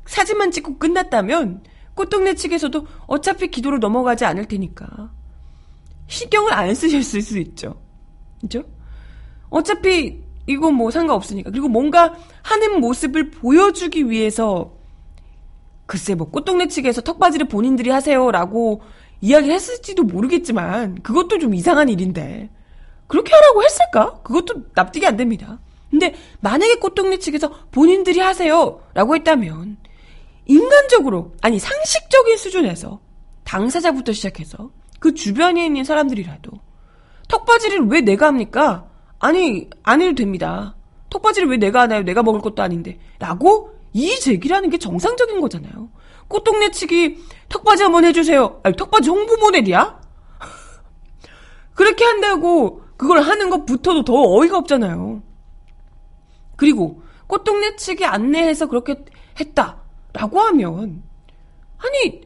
사진만 0.06 0.52
찍고 0.52 0.78
끝났다면 0.78 1.64
꽃동네 1.96 2.36
측에서도 2.36 2.86
어차피 3.08 3.50
기도로 3.50 3.78
넘어가지 3.78 4.26
않을 4.26 4.46
테니까 4.46 5.12
신경을 6.08 6.54
안 6.54 6.74
쓰셨을 6.74 7.22
수 7.22 7.38
있죠. 7.40 7.80
그죠? 8.42 8.64
어차피 9.50 10.24
이건 10.48 10.76
뭐 10.76 10.92
상관없으니까. 10.92 11.52
그리고 11.52 11.68
뭔가 11.70 12.16
하는 12.42 12.80
모습을 12.82 13.32
보여주기 13.32 14.10
위해서 14.10 14.74
글쎄 15.86 16.16
뭐 16.16 16.30
꽃동네 16.30 16.68
측에서 16.68 17.02
턱받이를 17.02 17.48
본인들이 17.48 17.90
하세요라고 17.90 18.82
이야기를 19.22 19.54
했을지도 19.56 20.04
모르겠지만 20.04 21.02
그것도 21.02 21.40
좀 21.40 21.54
이상한 21.54 21.88
일인데 21.90 22.50
그렇게 23.08 23.34
하라고 23.34 23.64
했을까? 23.64 24.22
그것도 24.24 24.66
납득이 24.74 25.06
안 25.06 25.16
됩니다. 25.16 25.60
근데 25.90 26.16
만약에 26.42 26.76
꽃동네 26.76 27.20
측에서 27.20 27.50
본인들이 27.72 28.20
하세요라고 28.20 29.16
했다면 29.16 29.78
인간적으로 30.46 31.34
아니 31.42 31.60
상식적인 31.60 32.38
수준에서 32.38 33.00
당사자부터 33.44 34.12
시작해서 34.12 34.72
그 35.00 35.14
주변에 35.14 35.66
있는 35.66 35.84
사람들이라도 35.84 36.52
턱받이를 37.28 37.88
왜 37.88 38.02
내가 38.02 38.28
합니까? 38.28 38.88
아니 39.20 39.70
안 39.84 40.02
해도 40.02 40.16
됩니다. 40.16 40.76
턱받이를 41.10 41.50
왜 41.50 41.58
내가 41.58 41.82
하나요? 41.82 42.04
내가 42.04 42.24
먹을 42.24 42.42
것도 42.42 42.62
아닌데 42.62 43.00
라고 43.20 43.74
이 43.94 44.20
제기라는 44.20 44.70
게 44.70 44.78
정상적인 44.78 45.40
거잖아요. 45.40 45.90
꽃동네 46.28 46.72
측이 46.72 47.18
턱받이 47.50 47.84
한번 47.84 48.06
해주세요. 48.06 48.62
아니 48.64 48.76
턱받이 48.76 49.10
홍보 49.10 49.38
모델이야? 49.38 50.02
그렇게 51.76 52.04
한다고 52.04 52.82
그걸 52.98 53.22
하는 53.22 53.50
것부터도 53.50 54.04
더 54.04 54.14
어이가 54.16 54.58
없잖아요. 54.58 55.22
그리고 56.56 57.04
꽃동네 57.28 57.76
측이 57.76 58.06
안내해서 58.06 58.68
그렇게 58.68 59.04
했다 59.40 59.83
라고 60.14 60.40
하면 60.40 61.04
아니 61.78 62.22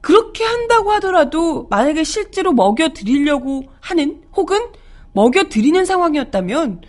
그렇게 0.00 0.44
한다고 0.44 0.90
하더라도 0.92 1.68
만약에 1.70 2.04
실제로 2.04 2.52
먹여 2.52 2.88
드리려고 2.88 3.64
하는 3.80 4.22
혹은 4.34 4.72
먹여 5.12 5.44
드리는 5.44 5.84
상황이었다면 5.84 6.82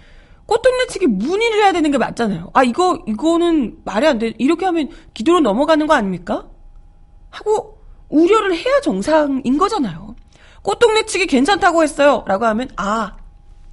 꽃동네 0.46 0.88
측이 0.88 1.08
문의를 1.08 1.64
해야 1.64 1.72
되는 1.72 1.90
게 1.92 1.98
맞잖아요. 1.98 2.50
아 2.54 2.64
이거 2.64 3.00
이거는 3.08 3.82
말이 3.86 4.08
안 4.08 4.20
돼. 4.20 4.34
이렇게 4.38 4.66
하면 4.66 4.90
기도로 5.14 5.40
넘어가는 5.40 5.86
거 5.88 5.94
아닙니까? 5.94 6.50
하고 7.30 7.78
우려를 8.10 8.56
해야 8.56 8.82
정상인 8.82 9.58
거잖아요. 9.58 10.16
꽃동네 10.64 11.06
측이 11.06 11.28
괜찮다고 11.28 11.84
했어요. 11.84 12.24
라고 12.28 12.46
하면 12.46 12.70
아 12.76 13.16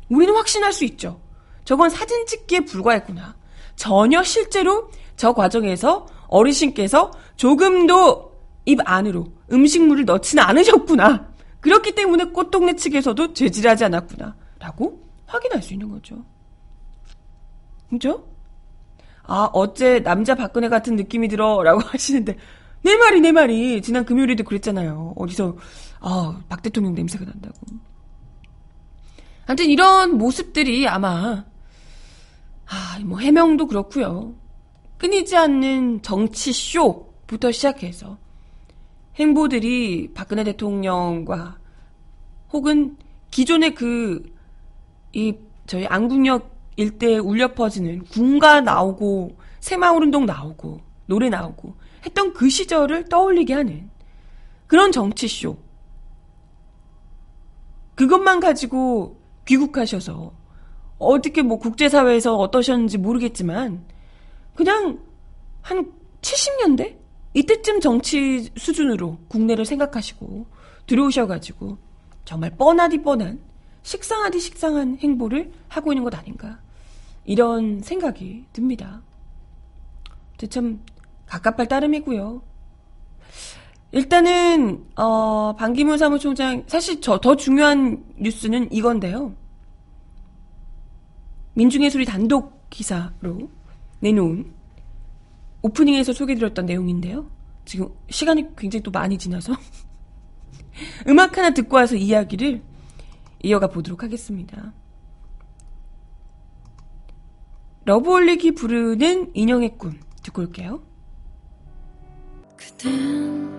우리는 0.09 0.35
확신할 0.35 0.73
수 0.73 0.85
있죠. 0.85 1.21
저건 1.65 1.89
사진 1.89 2.27
찍기에 2.27 2.61
불과했구나. 2.61 3.37
전혀 3.77 4.23
실제로 4.23 4.91
저 5.21 5.35
과정에서 5.35 6.07
어르신께서 6.29 7.11
조금도 7.37 8.33
입 8.65 8.79
안으로 8.83 9.27
음식물을 9.53 10.07
넣지는 10.07 10.43
않으셨구나. 10.43 11.29
그렇기 11.61 11.95
때문에 11.95 12.25
꽃동네 12.25 12.77
측에서도 12.77 13.35
죄질하지 13.35 13.85
않았구나. 13.85 14.35
라고 14.59 15.03
확인할 15.27 15.61
수 15.61 15.75
있는 15.75 15.91
거죠. 15.91 16.25
그죠? 17.91 18.25
아, 19.25 19.51
어째 19.53 20.01
남자 20.03 20.35
박근혜 20.35 20.71
같은 20.71 20.97
느낌이 20.97 21.29
들어. 21.29 21.63
라고 21.63 21.81
하시는데, 21.85 22.39
내 22.81 22.97
말이, 22.97 23.21
내 23.21 23.31
말이. 23.31 23.83
지난 23.83 24.07
금요일에도 24.07 24.43
그랬잖아요. 24.45 25.13
어디서, 25.19 25.55
아, 26.01 26.41
박 26.49 26.63
대통령 26.63 26.95
냄새가 26.95 27.27
난다고. 27.27 27.59
아무튼 29.47 29.67
이런 29.67 30.17
모습들이 30.17 30.89
아마, 30.89 31.45
아, 32.65 32.99
뭐 33.05 33.19
해명도 33.19 33.67
그렇고요. 33.67 34.40
끊이지 35.01 35.35
않는 35.35 36.03
정치 36.03 36.53
쇼부터 36.53 37.53
시작해서 37.53 38.19
행보들이 39.17 40.13
박근혜 40.13 40.45
대통령과 40.45 41.59
혹은 42.53 42.99
기존의 43.31 43.75
그, 43.75 44.23
이, 45.15 45.35
저희 45.67 45.87
안국역 45.87 46.51
일대에 46.77 47.17
울려 47.17 47.55
퍼지는 47.55 48.05
군가 48.05 48.61
나오고, 48.61 49.39
새마을운동 49.61 50.27
나오고, 50.27 50.81
노래 51.07 51.31
나오고, 51.31 51.77
했던 52.05 52.35
그 52.35 52.51
시절을 52.51 53.09
떠올리게 53.09 53.55
하는 53.55 53.89
그런 54.67 54.93
정치쇼. 54.93 55.57
그것만 57.95 58.41
가지고 58.41 59.19
귀국하셔서 59.47 60.33
어떻게 60.99 61.41
뭐 61.43 61.59
국제사회에서 61.59 62.37
어떠셨는지 62.37 62.99
모르겠지만 62.99 63.85
그냥 64.55 64.99
한 65.63 65.93
70년대? 66.21 66.97
이때쯤 67.35 67.81
정치 67.81 68.51
수준으로 68.57 69.19
국내를 69.29 69.65
생각하시고 69.65 70.47
들어오셔가지고 70.87 71.79
정말 72.25 72.51
뻔하디 72.57 73.03
뻔한 73.03 73.41
식상하디 73.83 74.41
식상한 74.41 74.99
행보를 74.99 75.53
하고 75.69 75.93
있는 75.93 76.05
것 76.05 76.15
아닌가 76.15 76.59
이런 77.25 77.81
생각이 77.81 78.47
듭니다. 78.53 79.03
참 80.49 80.81
가깝할 81.27 81.69
따름이고요. 81.69 82.43
일단은 83.93 84.87
어, 84.97 85.55
반기문 85.57 85.99
사무총장 85.99 86.65
사실 86.67 87.01
저 87.01 87.19
더 87.19 87.37
중요한 87.37 88.05
뉴스는 88.17 88.73
이건데요. 88.73 89.35
민중예술이 91.55 92.05
단독 92.05 92.69
기사로 92.71 93.51
내놓은 94.01 94.53
오프닝에서 95.63 96.13
소개드렸던 96.13 96.67
내용인데요. 96.67 97.31
지금 97.65 97.89
시간이 98.09 98.57
굉장히 98.57 98.83
또 98.83 98.91
많이 98.91 99.19
지나서 99.19 99.55
음악 101.07 101.37
하나 101.37 101.51
듣고 101.51 101.77
와서 101.77 101.97
이야기를 101.97 102.63
이어가 103.43 103.69
보도록 103.69 104.03
하겠습니다. 104.03 104.73
러브올릭이 107.85 108.53
부르는 108.53 109.31
인형의 109.35 109.77
꿈 109.79 109.99
듣고 110.23 110.43
올게요. 110.43 110.83
그댄 112.57 113.51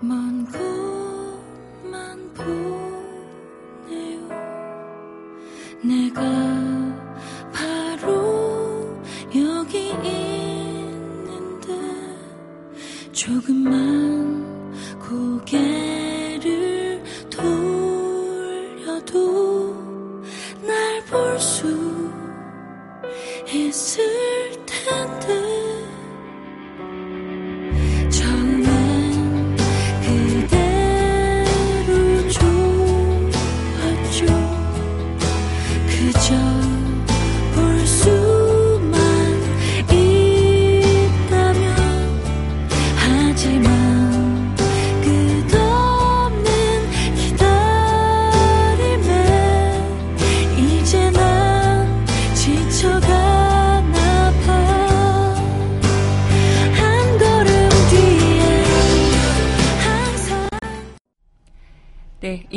먼 0.00 0.46
곳만 0.46 2.32
보네요 2.34 4.28
내가 5.82 6.79
여기 9.72 9.90
있는데 9.90 11.68
조금만 13.12 14.98
고개를 14.98 17.00
돌려도 17.30 19.14
날 20.66 21.04
볼 21.08 21.38
수 21.38 21.68
있을 23.46 24.02
텐데 24.66 25.49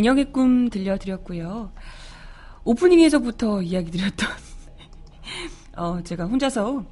인형의 0.03 0.33
꿈 0.33 0.69
들려드렸고요. 0.69 1.71
오프닝에서부터 2.65 3.61
이야기 3.61 3.89
드렸던 3.89 4.29
어, 5.77 6.03
제가 6.03 6.25
혼자서 6.25 6.83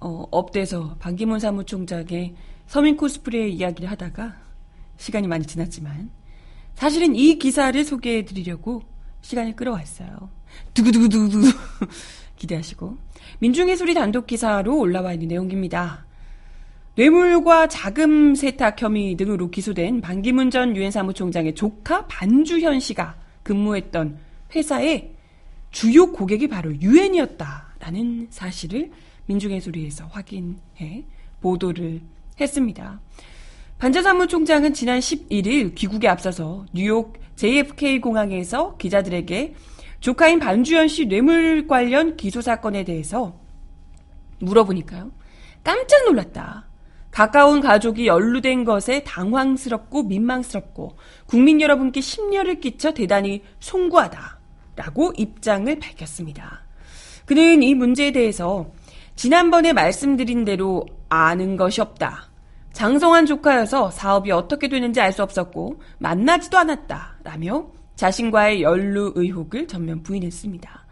어, 0.00 0.24
업돼서 0.30 0.96
반기문 0.98 1.40
사무총장의 1.40 2.34
서민 2.66 2.96
코스프레 2.96 3.48
이야기를 3.48 3.90
하다가 3.90 4.36
시간이 4.96 5.28
많이 5.28 5.44
지났지만 5.44 6.10
사실은 6.74 7.14
이 7.14 7.38
기사를 7.38 7.84
소개해 7.84 8.24
드리려고 8.24 8.82
시간을 9.20 9.54
끌어왔어요. 9.54 10.30
두구두구두구 10.72 11.42
기대하시고 12.36 12.96
민중의소리 13.40 13.92
단독 13.92 14.26
기사로 14.26 14.78
올라와 14.78 15.12
있는 15.12 15.28
내용입니다. 15.28 16.06
뇌물과 16.98 17.68
자금 17.68 18.34
세탁 18.34 18.82
혐의 18.82 19.14
등으로 19.14 19.50
기소된 19.50 20.00
반기문 20.00 20.50
전 20.50 20.74
유엔 20.74 20.90
사무총장의 20.90 21.54
조카 21.54 22.04
반주현 22.08 22.80
씨가 22.80 23.14
근무했던 23.44 24.18
회사의 24.52 25.14
주요 25.70 26.10
고객이 26.10 26.48
바로 26.48 26.74
유엔이었다라는 26.74 28.26
사실을 28.30 28.90
민중의 29.26 29.60
소리에서 29.60 30.06
확인해 30.06 31.04
보도를 31.40 32.00
했습니다. 32.40 33.00
반전 33.78 34.02
사무총장은 34.02 34.74
지난 34.74 34.98
11일 34.98 35.76
귀국에 35.76 36.08
앞서서 36.08 36.66
뉴욕 36.72 37.16
JFK 37.36 38.00
공항에서 38.00 38.76
기자들에게 38.76 39.54
조카인 40.00 40.40
반주현 40.40 40.88
씨 40.88 41.06
뇌물 41.06 41.68
관련 41.68 42.16
기소 42.16 42.40
사건에 42.40 42.82
대해서 42.82 43.38
물어보니까요. 44.40 45.12
깜짝 45.62 46.04
놀랐다. 46.06 46.67
가까운 47.18 47.60
가족이 47.60 48.06
연루된 48.06 48.62
것에 48.62 49.02
당황스럽고 49.02 50.04
민망스럽고 50.04 50.96
국민 51.26 51.60
여러분께 51.60 52.00
심려를 52.00 52.60
끼쳐 52.60 52.94
대단히 52.94 53.42
송구하다. 53.58 54.38
라고 54.76 55.12
입장을 55.16 55.80
밝혔습니다. 55.80 56.62
그는 57.26 57.64
이 57.64 57.74
문제에 57.74 58.12
대해서 58.12 58.70
지난번에 59.16 59.72
말씀드린 59.72 60.44
대로 60.44 60.86
아는 61.08 61.56
것이 61.56 61.80
없다. 61.80 62.30
장성한 62.72 63.26
조카여서 63.26 63.90
사업이 63.90 64.30
어떻게 64.30 64.68
되는지 64.68 65.00
알 65.00 65.10
수 65.12 65.24
없었고 65.24 65.82
만나지도 65.98 66.56
않았다. 66.56 67.16
라며 67.24 67.66
자신과의 67.96 68.62
연루 68.62 69.14
의혹을 69.16 69.66
전면 69.66 70.04
부인했습니다. 70.04 70.86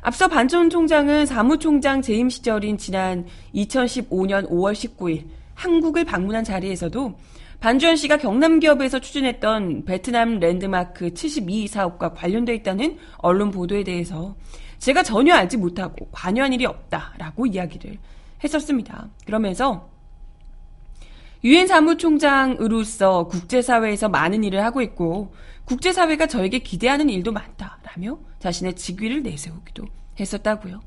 앞서 0.00 0.26
반전 0.26 0.70
총장은 0.70 1.26
사무총장 1.26 2.02
재임 2.02 2.28
시절인 2.28 2.78
지난 2.78 3.26
2015년 3.54 4.48
5월 4.50 4.72
19일 4.72 5.37
한국을 5.58 6.04
방문한 6.04 6.44
자리에서도 6.44 7.18
반주현 7.60 7.96
씨가 7.96 8.18
경남 8.18 8.60
기업에서 8.60 9.00
추진했던 9.00 9.84
베트남 9.84 10.38
랜드마크 10.38 11.12
72 11.12 11.66
사업과 11.66 12.12
관련돼 12.12 12.54
있다는 12.54 12.98
언론 13.16 13.50
보도에 13.50 13.82
대해서 13.82 14.36
제가 14.78 15.02
전혀 15.02 15.34
알지 15.34 15.56
못하고 15.56 16.08
관여한 16.12 16.52
일이 16.52 16.64
없다라고 16.64 17.46
이야기를 17.46 17.98
했었습니다. 18.44 19.08
그러면서 19.26 19.90
유엔 21.42 21.66
사무총장으로서 21.66 23.26
국제사회에서 23.26 24.08
많은 24.08 24.44
일을 24.44 24.62
하고 24.62 24.80
있고 24.80 25.34
국제사회가 25.64 26.28
저에게 26.28 26.60
기대하는 26.60 27.10
일도 27.10 27.32
많다라며 27.32 28.20
자신의 28.38 28.76
직위를 28.76 29.24
내세우기도 29.24 29.86
했었다고요. 30.20 30.80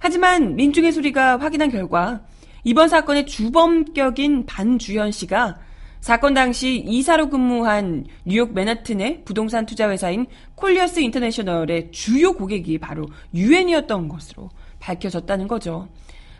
하지만 0.00 0.54
민중의 0.54 0.92
소리가 0.92 1.38
확인한 1.38 1.70
결과 1.70 2.20
이번 2.64 2.88
사건의 2.88 3.26
주범격인 3.26 4.46
반주현 4.46 5.12
씨가 5.12 5.58
사건 6.00 6.34
당시 6.34 6.76
이사로 6.76 7.28
근무한 7.28 8.06
뉴욕 8.24 8.52
맨하튼의 8.52 9.24
부동산 9.24 9.66
투자 9.66 9.90
회사인 9.90 10.26
콜리어스 10.54 11.00
인터내셔널의 11.00 11.90
주요 11.90 12.32
고객이 12.32 12.78
바로 12.78 13.06
유엔이었던 13.34 14.08
것으로 14.08 14.50
밝혀졌다는 14.78 15.48
거죠. 15.48 15.88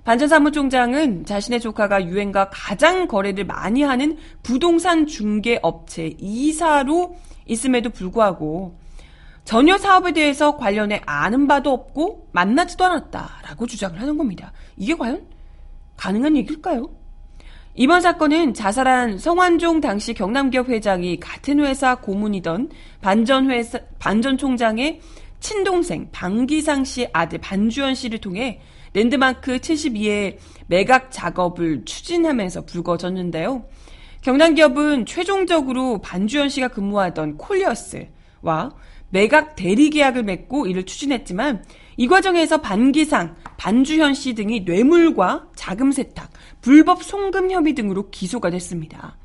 반전 0.04 0.28
사무총장은 0.28 1.26
자신의 1.26 1.61
조카가 1.61 2.07
유엔과 2.07 2.50
가장 2.50 3.09
거래를 3.09 3.44
많이 3.44 3.83
하는 3.83 4.16
부동산 4.42 5.07
중개 5.07 5.59
업체 5.61 6.14
이사로 6.18 7.16
있음에도 7.46 7.90
불구하고 7.90 8.78
전혀 9.44 9.76
사업에 9.76 10.12
대해서 10.12 10.57
관련해 10.57 11.02
아는 11.04 11.46
바도 11.46 11.72
없고 11.72 12.28
만나지도 12.33 12.85
않았다라고 12.85 13.66
주장을 13.66 14.00
하는 14.00 14.16
겁니다. 14.16 14.52
이게 14.76 14.94
과연 14.94 15.26
가능한 15.99 16.37
얘기일까요? 16.39 16.89
이번 17.75 18.01
사건은 18.01 18.55
자살한 18.55 19.19
성완종 19.19 19.81
당시 19.81 20.15
경남기업 20.15 20.69
회장이 20.69 21.21
같은 21.21 21.61
회사 21.61 21.97
고문이던 21.97 22.71
반전 23.01 23.51
회사 23.51 23.79
반전 23.99 24.39
총장의 24.39 25.01
친동생 25.39 26.09
방기상 26.11 26.85
씨의 26.85 27.11
아들 27.13 27.39
반주현 27.39 27.95
씨를 27.95 28.19
통해 28.19 28.61
랜드마크 28.95 29.59
72의 29.59 30.39
매각 30.67 31.11
작업을 31.11 31.85
추진하면서 31.85 32.65
불거졌는데요. 32.65 33.65
경남기업은 34.23 35.07
최종적으로 35.07 36.01
반주현 36.01 36.49
씨가 36.49 36.69
근무하던 36.69 37.37
콜리어스와 37.37 38.71
매각 39.11 39.55
대리 39.57 39.91
계약을 39.91 40.25
맺고 40.25 40.67
이를 40.67 40.85
추진했지만 40.85 41.65
이 41.97 42.09
과정에서 42.09 42.61
반기상, 42.61 43.37
반주현 43.59 44.14
씨 44.14 44.35
등이 44.35 44.61
뇌물과 44.61 45.49
자금 45.55 45.92
세탁, 45.92 46.31
불법 46.62 47.03
송금 47.03 47.51
혐의 47.51 47.75
등으로 47.75 48.09
기소가 48.09 48.49
됐습니다. 48.51 49.18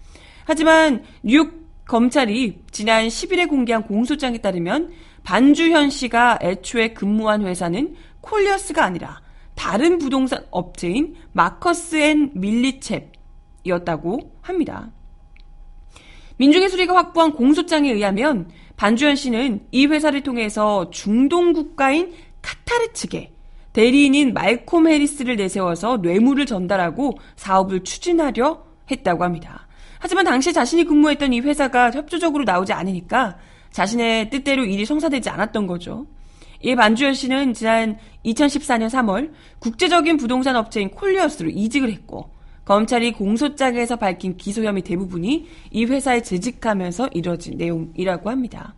하지만 0.43 1.03
뉴욕 1.21 1.63
검찰이 1.85 2.63
지난 2.71 3.07
10일에 3.07 3.47
공개한 3.47 3.83
공소장에 3.83 4.39
따르면 4.39 4.91
반주현 5.23 5.91
씨가 5.91 6.39
애초에 6.41 6.89
근무한 6.93 7.45
회사는 7.45 7.95
콜리어스가 8.21 8.83
아니라 8.83 9.21
다른 9.55 9.99
부동산 9.99 10.43
업체인 10.49 11.15
마커스 11.33 11.95
앤 11.97 12.31
밀리챕이었다고 12.33 14.31
합니다. 14.41 14.91
민중의 16.37 16.69
소리가 16.69 16.95
확보한 16.95 17.33
공소장에 17.33 17.91
의하면 17.91 18.49
반주현 18.77 19.15
씨는 19.15 19.67
이 19.71 19.85
회사를 19.85 20.23
통해서 20.23 20.89
중동 20.89 21.53
국가인 21.53 22.13
카타르 22.41 22.93
측에 22.93 23.32
대리인인 23.73 24.33
말콤 24.33 24.87
해리스를 24.87 25.35
내세워서 25.35 25.97
뇌물을 25.97 26.45
전달하고 26.45 27.17
사업을 27.35 27.83
추진하려 27.83 28.63
했다고 28.89 29.23
합니다. 29.23 29.67
하지만 29.99 30.25
당시 30.25 30.53
자신이 30.53 30.85
근무했던 30.85 31.33
이 31.33 31.39
회사가 31.39 31.91
협조적으로 31.91 32.43
나오지 32.43 32.73
않으니까 32.73 33.37
자신의 33.71 34.29
뜻대로 34.29 34.63
일이 34.63 34.85
성사되지 34.85 35.29
않았던 35.29 35.65
거죠. 35.65 36.05
이 36.61 36.75
반주현 36.75 37.13
씨는 37.13 37.53
지난 37.53 37.97
2014년 38.25 38.89
3월 38.89 39.31
국제적인 39.59 40.17
부동산 40.17 40.55
업체인 40.55 40.91
콜리어스로 40.91 41.49
이직을 41.49 41.91
했고 41.91 42.29
검찰이 42.65 43.11
공소장에서 43.13 43.97
밝힌 43.97 44.37
기소 44.37 44.63
혐의 44.63 44.83
대부분이 44.83 45.47
이 45.71 45.85
회사에 45.85 46.21
재직하면서 46.21 47.09
이뤄진 47.13 47.57
내용이라고 47.57 48.29
합니다. 48.29 48.75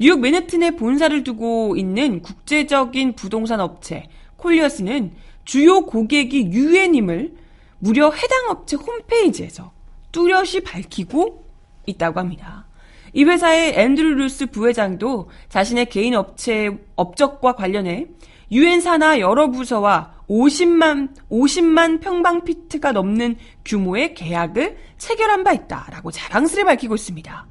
뉴욕 0.00 0.18
맨해튼에 0.18 0.72
본사를 0.72 1.22
두고 1.22 1.76
있는 1.76 2.22
국제적인 2.22 3.12
부동산 3.12 3.60
업체 3.60 4.08
콜리어스는 4.42 5.12
주요 5.44 5.86
고객이 5.86 6.50
유엔임을 6.52 7.34
무려 7.78 8.10
해당 8.10 8.50
업체 8.50 8.76
홈페이지에서 8.76 9.72
뚜렷이 10.12 10.60
밝히고 10.60 11.44
있다고 11.86 12.20
합니다. 12.20 12.66
이 13.14 13.24
회사의 13.24 13.78
앤드루 13.78 14.14
루스 14.14 14.46
부회장도 14.46 15.30
자신의 15.48 15.86
개인 15.86 16.14
업체 16.14 16.76
업적과 16.96 17.54
관련해 17.54 18.06
유엔 18.50 18.80
산하 18.80 19.18
여러 19.18 19.50
부서와 19.50 20.12
50만 20.28 21.14
50만 21.30 22.00
평방 22.00 22.44
피트가 22.44 22.92
넘는 22.92 23.36
규모의 23.64 24.14
계약을 24.14 24.76
체결한 24.98 25.44
바 25.44 25.52
있다라고 25.52 26.10
자랑스레 26.10 26.64
밝히고 26.64 26.94
있습니다. 26.94 27.46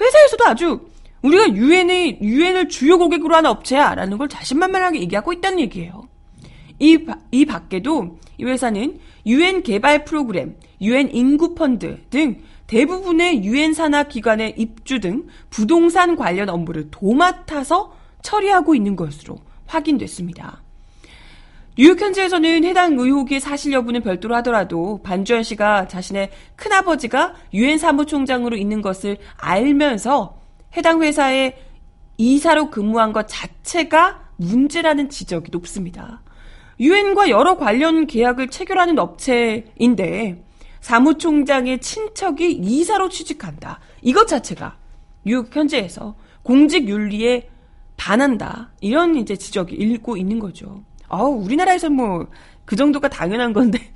회사에서도 0.00 0.44
아주 0.46 0.88
우리가 1.22 1.54
유엔의 1.54 2.18
유엔을 2.22 2.68
주요 2.68 2.98
고객으로 2.98 3.34
하는 3.34 3.50
업체야라는 3.50 4.18
걸 4.18 4.28
자신만만하게 4.28 5.00
얘기하고 5.00 5.32
있다는 5.32 5.60
얘기예요. 5.60 6.08
이, 6.78 6.98
이 7.32 7.44
밖에도 7.44 8.18
이 8.38 8.44
회사는 8.44 8.98
유엔 9.26 9.62
개발 9.62 10.04
프로그램, 10.04 10.54
유엔 10.80 11.10
인구 11.12 11.54
펀드 11.54 11.98
등 12.10 12.40
대부분의 12.68 13.44
유엔 13.44 13.72
산하 13.72 14.04
기관의 14.04 14.54
입주 14.56 15.00
등 15.00 15.26
부동산 15.50 16.16
관련 16.16 16.48
업무를 16.48 16.88
도맡아서 16.90 17.94
처리하고 18.22 18.74
있는 18.74 18.94
것으로 18.94 19.38
확인됐습니다. 19.66 20.62
뉴욕 21.76 22.00
현지에서는 22.00 22.64
해당 22.64 22.98
의혹의 22.98 23.40
사실 23.40 23.72
여부는 23.72 24.02
별도로 24.02 24.34
하더라도 24.36 25.00
반주현 25.02 25.44
씨가 25.44 25.86
자신의 25.86 26.30
큰아버지가 26.56 27.34
유엔 27.54 27.78
사무총장으로 27.78 28.56
있는 28.56 28.82
것을 28.82 29.16
알면서 29.36 30.37
해당 30.76 31.02
회사에 31.02 31.56
이사로 32.16 32.70
근무한 32.70 33.12
것 33.12 33.26
자체가 33.28 34.28
문제라는 34.36 35.08
지적이 35.08 35.50
높습니다. 35.52 36.22
유엔과 36.80 37.28
여러 37.30 37.56
관련 37.56 38.06
계약을 38.06 38.48
체결하는 38.48 38.98
업체인데 38.98 40.44
사무총장의 40.80 41.80
친척이 41.80 42.52
이사로 42.52 43.08
취직한다. 43.08 43.80
이것 44.02 44.28
자체가 44.28 44.76
뉴욕 45.24 45.54
현지에서 45.54 46.14
공직 46.42 46.88
윤리에 46.88 47.48
반한다. 47.96 48.70
이런 48.80 49.16
이제 49.16 49.36
지적이 49.36 49.74
일고 49.74 50.16
있는 50.16 50.38
거죠. 50.38 50.82
아우, 51.08 51.42
우리나라에서 51.42 51.90
뭐, 51.90 52.28
그 52.64 52.76
정도가 52.76 53.08
당연한 53.08 53.52
건데. 53.52 53.92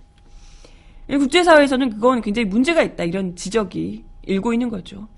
국제사회에서는 1.09 1.91
그건 1.91 2.21
굉장히 2.21 2.47
문제가 2.49 2.83
있다. 2.83 3.05
이런 3.05 3.37
지적이 3.37 4.05
일고 4.25 4.53
있는 4.53 4.69
거죠. 4.69 5.09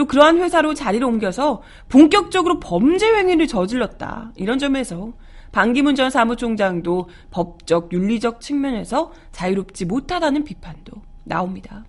또 0.00 0.06
그러한 0.06 0.38
회사로 0.38 0.72
자리를 0.72 1.06
옮겨서 1.06 1.60
본격적으로 1.90 2.58
범죄 2.58 3.06
행위를 3.06 3.46
저질렀다. 3.46 4.32
이런 4.34 4.58
점에서 4.58 5.12
반기문 5.52 5.94
전 5.94 6.08
사무총장도 6.08 7.10
법적, 7.30 7.92
윤리적 7.92 8.40
측면에서 8.40 9.12
자유롭지 9.32 9.84
못하다는 9.84 10.44
비판도 10.44 10.92
나옵니다. 11.24 11.84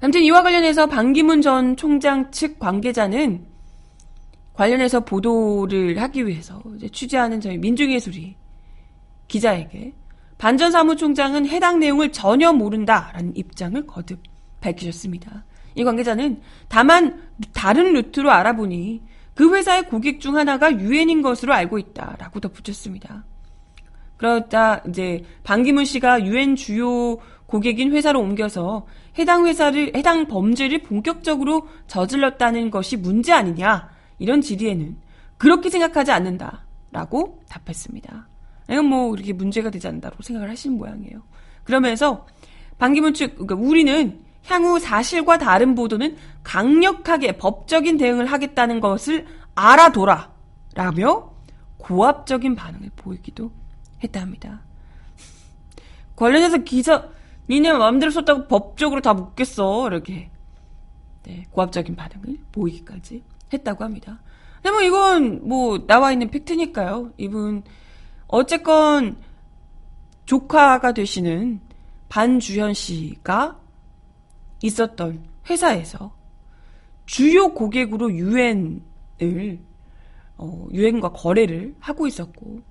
아무튼 0.00 0.22
이와 0.22 0.42
관련해서 0.42 0.86
반기문 0.86 1.42
전 1.42 1.76
총장 1.76 2.32
측 2.32 2.58
관계자는 2.58 3.46
관련해서 4.52 5.04
보도를 5.04 6.02
하기 6.02 6.26
위해서 6.26 6.60
취재하는 6.90 7.40
저희 7.40 7.56
민중의 7.56 8.00
소리 8.00 8.34
기자에게 9.28 9.94
반전 10.38 10.72
사무총장은 10.72 11.46
해당 11.46 11.78
내용을 11.78 12.10
전혀 12.10 12.52
모른다라는 12.52 13.36
입장을 13.36 13.86
거듭 13.86 14.20
밝히셨습니다. 14.60 15.44
이 15.74 15.84
관계자는 15.84 16.40
다만 16.68 17.22
다른 17.52 17.92
루트로 17.92 18.30
알아보니 18.30 19.02
그그 19.34 19.56
회사의 19.56 19.88
고객 19.88 20.20
중 20.20 20.36
하나가 20.36 20.72
유엔인 20.72 21.22
것으로 21.22 21.54
알고 21.54 21.78
있다라고 21.78 22.40
덧붙였습니다. 22.40 23.24
그러다 24.16 24.82
이제 24.88 25.24
반기문 25.42 25.84
씨가 25.84 26.24
유엔 26.24 26.54
주요 26.54 27.18
고객인 27.46 27.92
회사로 27.92 28.20
옮겨서 28.20 28.86
해당 29.18 29.46
회사를 29.46 29.92
해당 29.96 30.26
범죄를 30.26 30.82
본격적으로 30.82 31.66
저질렀다는 31.86 32.70
것이 32.70 32.96
문제 32.96 33.32
아니냐 33.32 33.90
이런 34.18 34.40
질의에는 34.40 34.96
그렇게 35.38 35.68
생각하지 35.70 36.12
않는다라고 36.12 37.40
답했습니다. 37.48 38.28
이건 38.70 38.84
뭐 38.86 39.14
이렇게 39.14 39.32
문제가 39.32 39.70
되지 39.70 39.88
않는다고 39.88 40.22
생각을 40.22 40.48
하시는 40.48 40.78
모양이에요. 40.78 41.22
그러면서 41.64 42.26
반기문 42.78 43.14
측 43.14 43.34
그러니까 43.34 43.56
우리는 43.56 44.20
향후 44.46 44.78
사실과 44.78 45.38
다른 45.38 45.74
보도는 45.74 46.16
강력하게 46.42 47.36
법적인 47.36 47.96
대응을 47.96 48.26
하겠다는 48.26 48.80
것을 48.80 49.26
알아둬라 49.54 50.32
라며 50.74 51.32
고압적인 51.78 52.54
반응을 52.54 52.90
보이기도 52.96 53.50
했다 54.02 54.20
합니다. 54.20 54.62
관련해서 56.16 56.58
기사 56.58 57.08
니네 57.48 57.72
마음대로 57.72 58.10
썼다고 58.10 58.46
법적으로 58.46 59.00
다 59.00 59.14
묻겠어 59.14 59.88
이렇게 59.88 60.30
네, 61.24 61.46
고압적인 61.50 61.96
반응을 61.96 62.38
보이기까지 62.52 63.22
했다고 63.52 63.84
합니다. 63.84 64.20
근데 64.56 64.70
뭐 64.70 64.82
이건 64.82 65.48
뭐 65.48 65.86
나와 65.86 66.12
있는 66.12 66.30
팩트니까요. 66.30 67.12
이분 67.16 67.62
어쨌건 68.28 69.16
조카가 70.24 70.92
되시는 70.92 71.60
반주현 72.08 72.74
씨가 72.74 73.58
있었던 74.62 75.24
회사에서 75.48 76.14
주요 77.06 77.52
고객으로 77.52 78.12
유엔을 78.12 79.60
어, 80.38 80.66
유엔과 80.72 81.12
거래를 81.12 81.74
하고 81.78 82.06
있었고 82.06 82.62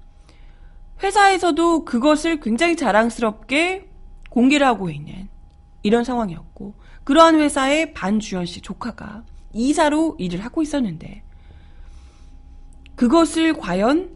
회사에서도 1.03 1.85
그것을 1.85 2.39
굉장히 2.39 2.75
자랑스럽게 2.75 3.89
공개를 4.29 4.65
하고 4.65 4.89
있는 4.89 5.29
이런 5.83 6.03
상황이었고 6.03 6.73
그러한 7.03 7.39
회사의 7.39 7.93
반주현 7.93 8.45
씨 8.45 8.61
조카가 8.61 9.23
이사로 9.53 10.15
일을 10.19 10.43
하고 10.45 10.61
있었는데 10.61 11.23
그것을 12.95 13.53
과연 13.53 14.15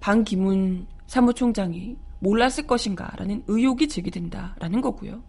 반기문 0.00 0.86
사무총장이 1.06 1.96
몰랐을 2.20 2.66
것인가라는 2.66 3.44
의혹이 3.46 3.88
제기된다라는 3.88 4.80
거고요. 4.80 5.22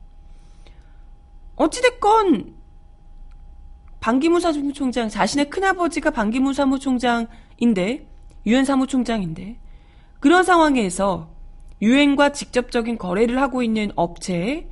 어찌됐건 1.60 2.56
반기문 4.00 4.40
사무총장 4.40 5.10
자신의 5.10 5.50
큰아버지가 5.50 6.12
반기문 6.12 6.54
사무총장인데 6.54 8.08
유엔 8.46 8.66
사무총장인데 8.66 9.60
그런 10.22 10.44
상황에서 10.44 11.30
유엔과 11.82 12.32
직접적인 12.32 12.98
거래를 12.98 13.42
하고 13.42 13.62
있는 13.62 13.92
업체에 13.96 14.70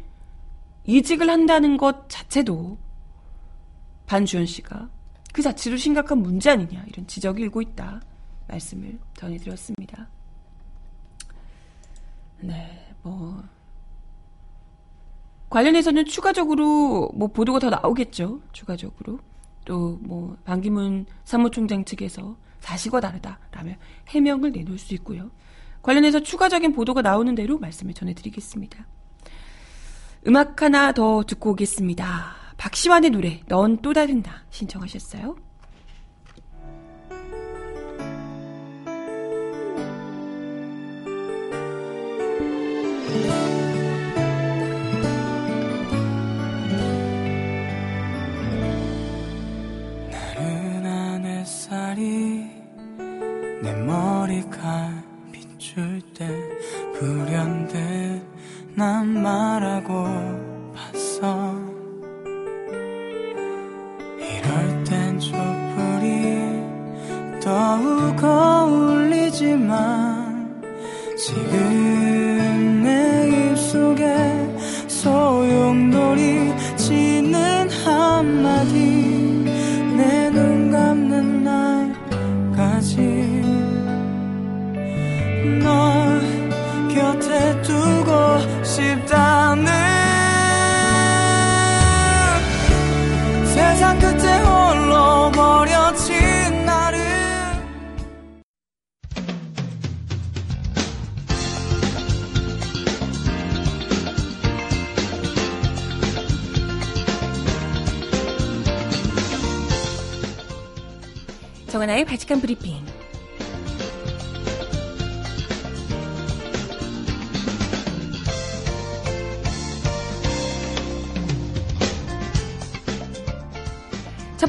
이직을 0.85 1.29
한다는 1.29 1.75
것 1.77 2.09
자체도 2.09 2.77
반주현 4.05 4.45
씨가 4.45 4.89
그 5.33 5.41
자체로 5.41 5.75
심각한 5.75 6.19
문제 6.19 6.49
아니냐 6.49 6.85
이런 6.87 7.05
지적이 7.05 7.43
일고 7.43 7.61
있다 7.61 8.01
말씀을 8.47 8.97
전해드렸습니다. 9.15 10.07
네, 12.39 12.93
뭐 13.03 13.43
관련해서는 15.49 16.05
추가적으로 16.05 17.09
뭐 17.13 17.27
보도가 17.29 17.59
더 17.59 17.69
나오겠죠. 17.69 18.41
추가적으로 18.51 19.19
또 19.65 19.97
뭐 20.01 20.37
반기문 20.45 21.05
사무총장 21.25 21.85
측에서 21.85 22.37
사실과 22.59 22.99
다르다라며 22.99 23.73
해명을 24.09 24.51
내놓을 24.51 24.77
수 24.77 24.93
있고요. 24.95 25.29
관련해서 25.81 26.19
추가적인 26.21 26.73
보도가 26.73 27.01
나오는 27.01 27.33
대로 27.35 27.59
말씀을 27.59 27.93
전해드리겠습니다. 27.93 28.85
음악 30.27 30.61
하나 30.61 30.91
더 30.91 31.23
듣고 31.23 31.51
오겠습니다. 31.51 32.35
박시환의 32.57 33.11
노래 33.11 33.41
넌 33.47 33.77
또 33.77 33.93
다른다 33.93 34.43
신청하셨어요. 34.49 35.46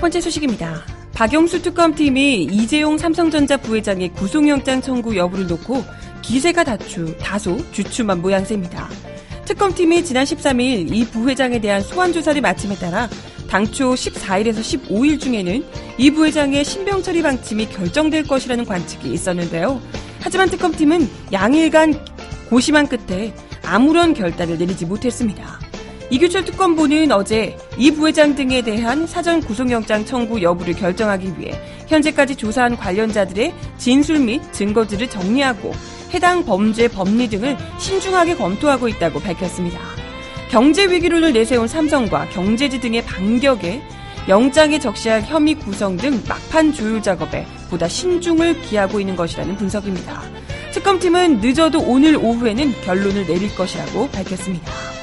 번째 0.09 0.23
소식입니다. 0.23 0.87
박영수 1.13 1.61
특검팀이 1.61 2.45
이재용 2.45 2.97
삼성전자 2.97 3.59
부회장의 3.59 4.15
구속영장 4.15 4.81
청구 4.81 5.15
여부를 5.15 5.47
놓고 5.47 5.85
기세가 6.23 6.65
다추, 6.65 7.15
다소 7.19 7.59
주춤한 7.73 8.23
모양새입니다. 8.23 8.89
특검팀이 9.45 10.03
지난 10.07 10.25
13일 10.25 10.95
이 10.95 11.05
부회장에 11.05 11.61
대한 11.61 11.83
소환 11.83 12.15
조사를 12.15 12.41
마침에 12.41 12.75
따라 12.77 13.07
당초 13.51 13.93
14일에서 13.93 14.61
15일 14.61 15.21
중에는 15.21 15.63
이 15.99 16.11
부회장의 16.11 16.65
신병 16.65 17.03
처리 17.03 17.21
방침이 17.21 17.69
결정될 17.69 18.27
것이라는 18.27 18.65
관측이 18.65 19.13
있었는데요. 19.13 19.79
하지만 20.21 20.49
특검팀은 20.49 21.07
양일간 21.33 22.03
고심한 22.49 22.89
끝에 22.89 23.35
아무런 23.63 24.15
결단을 24.15 24.57
내리지 24.57 24.87
못했습니다. 24.87 25.68
이규철 26.11 26.45
특검부는 26.47 27.13
어제 27.13 27.57
이 27.77 27.91
부회장 27.91 28.35
등에 28.35 28.63
대한 28.63 29.07
사전 29.07 29.41
구속영장 29.41 30.07
청구 30.07 30.41
여부를 30.41 30.75
결정하기 30.75 31.35
위해 31.39 31.53
현재까지 31.87 32.35
조사한 32.35 32.77
관련자들의 32.77 33.53
진술 33.77 34.21
및 34.21 34.41
증거들을 34.53 35.09
정리하고 35.09 35.75
해당 36.15 36.45
범죄 36.45 36.89
법리 36.89 37.29
등을 37.29 37.59
신중하게 37.79 38.37
검토하고 38.37 38.89
있다고 38.89 39.21
밝혔습니다. 39.21 39.79
경제 40.51 40.87
위기론을 40.87 41.35
내세운 41.35 41.69
삼성과 41.69 42.31
경제지 42.31 42.81
등의 42.81 43.05
반격에 43.05 43.83
영장에 44.29 44.79
적시할 44.79 45.23
혐의 45.23 45.55
구성 45.55 45.99
등 45.99 46.23
막판 46.27 46.73
조율 46.73 47.03
작업에 47.03 47.47
보다 47.69 47.87
신중을 47.87 48.63
기하고 48.63 48.99
있는 48.99 49.15
것이라는 49.15 49.57
분석입니다. 49.57 50.23
특검팀은 50.73 51.41
늦어도 51.41 51.81
오늘 51.81 52.17
오후에는 52.17 52.73
결론을 52.83 53.27
내릴 53.27 53.55
것이라고 53.55 54.09
밝혔습니다. 54.09 54.98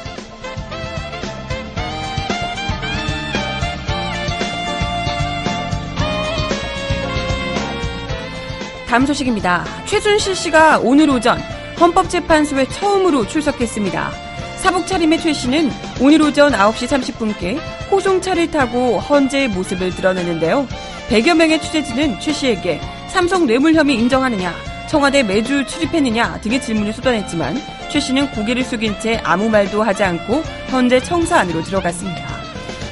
다음 8.88 9.06
소식입니다. 9.06 9.66
최순실 9.86 10.36
씨가 10.36 10.80
오늘 10.80 11.10
오전 11.10 11.40
헌법재판소에 11.80 12.68
처음으로 12.70 13.28
출석했습니다. 13.28 14.12
사복 14.58 14.88
차림의 14.88 15.20
최 15.20 15.34
씨는 15.34 15.72
오늘 16.00 16.22
오전 16.22 16.52
9시 16.54 16.88
30분께 16.88 17.60
호송차를 17.92 18.52
타고 18.52 19.00
헌재의 19.00 19.50
모습을 19.50 19.94
드러내는데요. 19.96 20.68
100여 21.10 21.36
명의 21.36 21.62
취재진은 21.62 22.20
최 22.20 22.32
씨에게 22.32 22.80
삼성 23.10 23.46
뇌물 23.46 23.76
혐의 23.76 23.96
인정하느냐, 23.96 24.54
청와대 24.90 25.24
매주 25.24 25.66
출입했느냐 25.66 26.40
등의 26.42 26.62
질문을 26.62 26.94
쏟아냈지만 26.94 27.62
최 27.90 28.00
씨는 28.00 28.32
고개를 28.32 28.64
숙인 28.64 28.96
채 29.00 29.20
아무 29.24 29.50
말도 29.50 29.84
하지 29.84 30.04
않고 30.04 30.44
헌재 30.72 31.02
청사 31.02 31.40
안으로 31.40 31.62
들어갔습니다. 31.64 32.36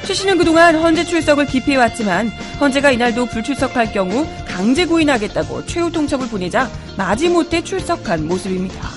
최 0.04 0.12
씨는 0.12 0.38
그동안 0.38 0.76
헌재 0.76 1.04
출석을 1.04 1.46
기피해왔지만 1.46 2.30
헌재가 2.60 2.90
이날도 2.90 3.26
불출석할 3.26 3.92
경우 3.92 4.26
강제 4.54 4.86
구인하겠다고 4.86 5.66
최후 5.66 5.90
통첩을 5.90 6.28
보내자 6.28 6.70
마지못해 6.96 7.64
출석한 7.64 8.28
모습입니다. 8.28 8.88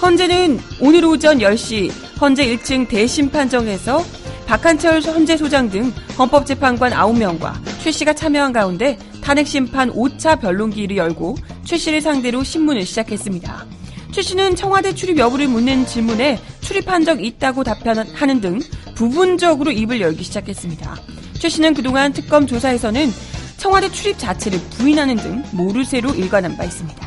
헌재는 0.00 0.58
오늘 0.80 1.04
오전 1.04 1.38
10시 1.38 1.90
헌재 2.18 2.46
1층 2.56 2.88
대심 2.88 3.28
판정에서 3.28 4.02
박한철 4.46 5.02
헌재 5.02 5.36
소장 5.36 5.68
등 5.68 5.92
헌법재판관 6.18 6.92
9명과 6.92 7.52
최 7.82 7.92
씨가 7.92 8.14
참여한 8.14 8.54
가운데 8.54 8.98
탄핵심판 9.20 9.92
5차 9.92 10.40
변론기일을 10.40 10.96
열고 10.96 11.36
최 11.62 11.76
씨를 11.76 12.00
상대로 12.00 12.42
신문을 12.42 12.86
시작했습니다. 12.86 13.66
최 14.12 14.22
씨는 14.22 14.56
청와대 14.56 14.94
출입 14.94 15.18
여부를 15.18 15.46
묻는 15.48 15.84
질문에 15.84 16.40
출입한 16.62 17.04
적 17.04 17.22
있다고 17.22 17.64
답변하는 17.64 18.40
등 18.40 18.60
부분적으로 18.94 19.72
입을 19.72 20.00
열기 20.00 20.24
시작했습니다. 20.24 20.96
최 21.38 21.50
씨는 21.50 21.74
그동안 21.74 22.14
특검 22.14 22.46
조사에서는 22.46 23.12
청와대 23.56 23.90
출입 23.90 24.18
자체를 24.18 24.58
부인하는 24.76 25.16
등 25.16 25.42
모르쇠로 25.52 26.14
일관한 26.14 26.56
바 26.56 26.64
있습니다. 26.64 27.06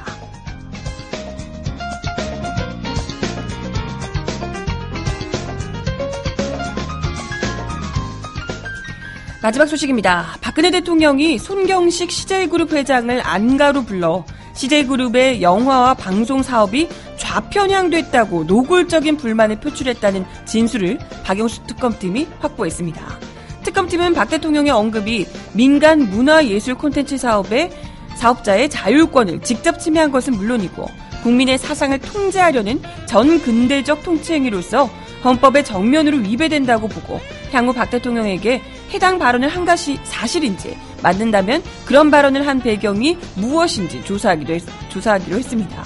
마지막 9.41 9.68
소식입니다. 9.68 10.36
박근혜 10.41 10.70
대통령이 10.70 11.38
손경식 11.38 12.12
CJ그룹 12.12 12.74
회장을 12.74 13.22
안가로 13.26 13.86
불러 13.86 14.26
CJ그룹의 14.54 15.41
영화와 15.41 15.93
방송 15.93 16.43
사업이 16.43 16.89
좌편향됐다고 17.18 18.43
노골적인 18.43 19.16
불만을 19.16 19.62
표출했다는 19.62 20.26
진술을 20.45 21.00
박영수 21.24 21.64
특검팀이 21.68 22.28
확보했습니다. 22.39 23.29
특검팀은 23.64 24.14
박 24.14 24.30
대통령의 24.30 24.72
언급이 24.72 25.26
민간 25.53 26.10
문화예술 26.10 26.76
콘텐츠 26.76 27.18
사업의 27.18 27.72
사업자의 28.16 28.70
자율권을 28.70 29.41
직접 29.41 29.80
침해한 29.80 30.12
것은 30.12 30.34
물론이고 30.34 30.86
국민의 31.24 31.57
사상을 31.57 31.97
통제하려는 31.99 32.82
전 33.05 33.41
근대적 33.41 34.03
통치 34.03 34.34
행위로서 34.34 34.89
헌법에 35.24 35.64
정면으로 35.64 36.18
위배된다고 36.18 36.88
보고 36.88 37.20
향후 37.51 37.74
박 37.74 37.89
대통령에게 37.89 38.62
해당 38.93 39.20
발언을 39.20 39.49
한 39.49 39.66
것이 39.66 39.99
사실인지 40.03 40.78
맞는다면 41.03 41.62
그런 41.86 42.10
발언을 42.10 42.47
한 42.47 42.60
배경이 42.60 43.18
무엇인지 43.36 44.03
조사하기도 44.03 44.53
했, 44.53 44.64
조사하기로 44.89 45.38
했습니다. 45.38 45.84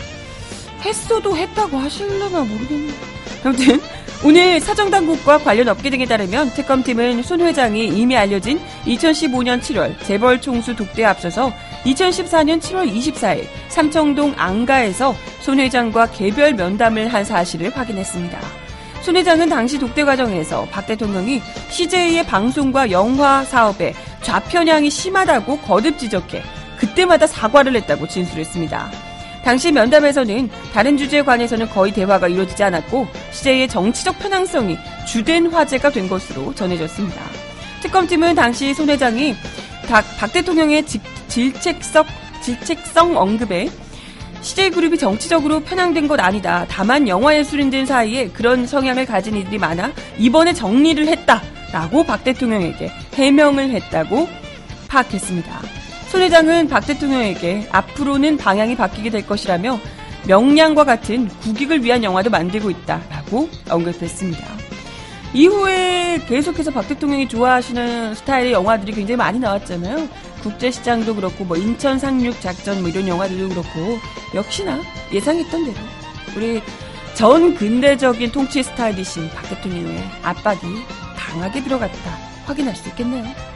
했어도 0.82 1.36
했다고 1.36 1.78
하실려나 1.78 2.42
모르겠네요. 2.42 2.94
아무튼 3.44 3.82
오늘 4.26 4.62
사정당국과 4.62 5.40
관련 5.40 5.68
업계 5.68 5.90
등에 5.90 6.06
따르면 6.06 6.52
특검팀은 6.52 7.24
손 7.24 7.42
회장이 7.42 7.88
이미 7.88 8.16
알려진 8.16 8.58
2015년 8.86 9.60
7월 9.60 10.02
재벌 10.06 10.40
총수 10.40 10.78
독대에 10.78 11.04
앞서서 11.04 11.52
2014년 11.84 12.62
7월 12.62 12.90
24일 12.90 13.46
삼청동 13.68 14.34
안가에서 14.38 15.14
손 15.42 15.60
회장과 15.60 16.12
개별 16.12 16.54
면담을 16.54 17.10
한 17.10 17.26
사실을 17.26 17.76
확인했습니다. 17.76 18.40
손 19.02 19.18
회장은 19.18 19.50
당시 19.50 19.78
독대 19.78 20.06
과정에서 20.06 20.66
박 20.72 20.88
대통령이 20.88 21.42
CJ의 21.70 22.26
방송과 22.26 22.92
영화 22.92 23.44
사업에 23.44 23.94
좌편향이 24.22 24.90
심하다고 24.90 25.58
거듭 25.58 25.98
지적해 26.00 26.42
그때마다 26.78 27.28
사과를 27.28 27.76
했다고 27.76 28.08
진술했습니다. 28.08 29.03
당시 29.44 29.72
면담에서는 29.72 30.50
다른 30.74 30.98
주제에 30.98 31.22
관해서는 31.22 31.70
거의 31.70 31.92
대화가 31.92 32.28
이루어지지 32.28 32.64
않았고 32.64 33.08
CJ의 33.32 33.68
정치적 33.68 34.18
편향성이 34.20 34.78
주된 35.06 35.48
화제가 35.48 35.90
된 35.90 36.08
것으로 36.08 36.56
전해졌습니다. 36.56 37.22
특검팀은 37.82 38.36
당시 38.36 38.74
손 38.74 38.90
회장이 38.90 39.36
박 39.90 40.32
대통령의 40.32 40.86
질책성, 41.28 42.06
질책성 42.42 43.18
언급에 43.18 43.70
CJ그룹이 44.42 44.98
정치적으로 44.98 45.60
편향된 45.60 46.08
것 46.08 46.20
아니다. 46.20 46.66
다만 46.70 47.08
영화예술인들 47.08 47.86
사이에 47.86 48.30
그런 48.30 48.66
성향을 48.66 49.06
가진 49.06 49.36
이들이 49.36 49.58
많아 49.58 49.92
이번에 50.18 50.54
정리를 50.54 51.06
했다. 51.08 51.42
라고 51.72 52.04
박 52.04 52.24
대통령에게 52.24 52.92
해명을 53.16 53.72
했다고 53.72 54.30
파악했습니다. 54.88 55.83
손 56.14 56.22
회장은 56.22 56.68
박 56.68 56.86
대통령에게 56.86 57.68
앞으로는 57.72 58.38
방향이 58.38 58.78
바뀌게 58.78 59.10
될 59.10 59.26
것이라며 59.26 59.80
명량과 60.28 60.84
같은 60.84 61.28
국익을 61.28 61.84
위한 61.84 62.04
영화도 62.04 62.30
만들고 62.30 62.70
있다라고 62.70 63.50
언급했습니다. 63.68 64.46
이후에 65.34 66.20
계속해서 66.28 66.70
박 66.70 66.88
대통령이 66.88 67.28
좋아하시는 67.28 68.14
스타일의 68.14 68.52
영화들이 68.52 68.92
굉장히 68.92 69.18
많이 69.18 69.40
나왔잖아요. 69.40 70.08
국제시장도 70.44 71.16
그렇고 71.16 71.46
뭐 71.46 71.58
인천 71.58 71.98
상륙 71.98 72.40
작전 72.42 72.82
뭐 72.82 72.92
이런 72.92 73.08
영화들도 73.08 73.50
그렇고 73.50 73.98
역시나 74.36 74.82
예상했던 75.12 75.66
대로 75.66 75.78
우리 76.38 76.62
전 77.16 77.56
근대적인 77.56 78.32
통치 78.32 78.62
스타일이신 78.62 79.32
박 79.32 79.50
대통령의 79.50 80.04
압박이 80.22 80.60
강하게 81.18 81.64
들어갔다 81.64 82.12
확인할 82.46 82.76
수 82.76 82.88
있겠네요. 82.90 83.53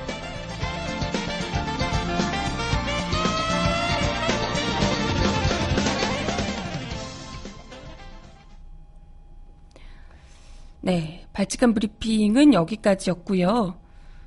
네, 10.88 11.28
발칙한 11.34 11.74
브리핑은 11.74 12.54
여기까지였고요. 12.54 13.78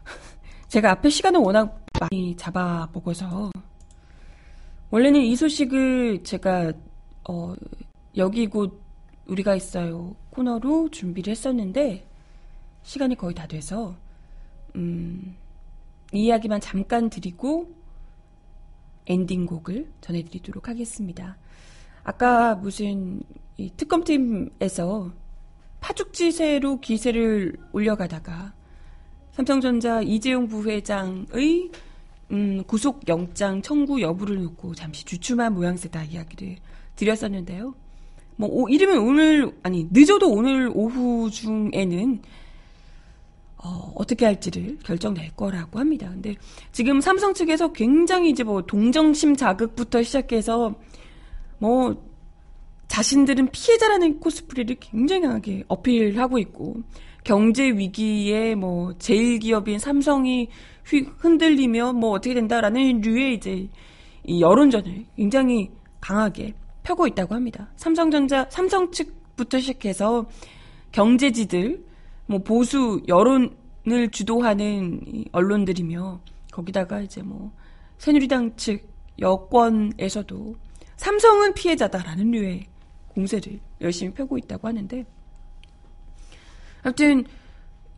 제가 0.68 0.90
앞에 0.90 1.08
시간을 1.08 1.40
워낙 1.40 1.86
많이 1.98 2.36
잡아보고서 2.36 3.50
원래는 4.90 5.22
이 5.22 5.34
소식을 5.36 6.22
제가 6.22 6.74
어, 7.26 7.54
여기 8.18 8.46
곧 8.46 8.78
우리가 9.26 9.54
있어요 9.54 10.14
코너로 10.28 10.90
준비를 10.90 11.30
했었는데 11.30 12.06
시간이 12.82 13.14
거의 13.14 13.34
다 13.34 13.46
돼서 13.46 13.96
음, 14.76 15.38
이 16.12 16.26
이야기만 16.26 16.60
잠깐 16.60 17.08
드리고 17.08 17.74
엔딩곡을 19.06 19.90
전해드리도록 20.02 20.68
하겠습니다. 20.68 21.38
아까 22.04 22.54
무슨 22.54 23.22
특검팀에서 23.78 25.10
파죽지세로 25.80 26.80
기세를 26.80 27.56
올려가다가 27.72 28.52
삼성전자 29.32 30.02
이재용 30.02 30.48
부회장의 30.48 31.70
음, 32.32 32.62
구속영장 32.64 33.62
청구 33.62 34.00
여부를 34.00 34.42
놓고 34.42 34.74
잠시 34.74 35.04
주춤한 35.04 35.54
모양새다 35.54 36.04
이야기를 36.04 36.56
드렸었는데요. 36.94 37.74
뭐, 38.36 38.48
오, 38.50 38.68
이르면 38.68 38.98
오늘, 38.98 39.52
아니, 39.62 39.88
늦어도 39.90 40.30
오늘 40.30 40.70
오후 40.72 41.30
중에는, 41.30 42.22
어, 43.62 43.92
어떻게 43.96 44.24
할지를 44.24 44.78
결정 44.84 45.12
낼 45.14 45.30
거라고 45.36 45.78
합니다. 45.78 46.08
근데 46.08 46.36
지금 46.72 47.00
삼성 47.00 47.34
측에서 47.34 47.72
굉장히 47.72 48.30
이제 48.30 48.42
뭐 48.42 48.62
동정심 48.62 49.36
자극부터 49.36 50.02
시작해서 50.02 50.74
뭐 51.58 52.09
자신들은 52.90 53.50
피해자라는 53.52 54.18
코스프레를 54.18 54.76
굉장히 54.80 55.22
강하게 55.22 55.62
어필하고 55.68 56.38
있고 56.38 56.82
경제 57.22 57.70
위기에 57.70 58.56
뭐 58.56 58.94
제일 58.98 59.38
기업인 59.38 59.78
삼성이 59.78 60.48
흔들리며 61.18 61.92
뭐 61.92 62.10
어떻게 62.10 62.34
된다라는 62.34 63.00
류의 63.00 63.34
이제 63.34 63.68
이 64.24 64.42
여론전을 64.42 65.04
굉장히 65.16 65.70
강하게 66.00 66.54
펴고 66.82 67.06
있다고 67.06 67.36
합니다. 67.36 67.70
삼성전자 67.76 68.48
삼성 68.50 68.90
측부터 68.90 69.60
시작해서 69.60 70.26
경제지들 70.90 71.84
뭐 72.26 72.40
보수 72.40 73.00
여론을 73.06 74.10
주도하는 74.10 75.26
언론들이며 75.30 76.20
거기다가 76.50 77.02
이제 77.02 77.22
뭐 77.22 77.52
새누리당 77.98 78.56
측 78.56 78.82
여권에서도 79.20 80.56
삼성은 80.96 81.54
피해자다라는 81.54 82.32
류의 82.32 82.69
공세를 83.14 83.60
열심히 83.80 84.12
펴고 84.12 84.38
있다고 84.38 84.68
하는데 84.68 85.04
아무튼 86.82 87.24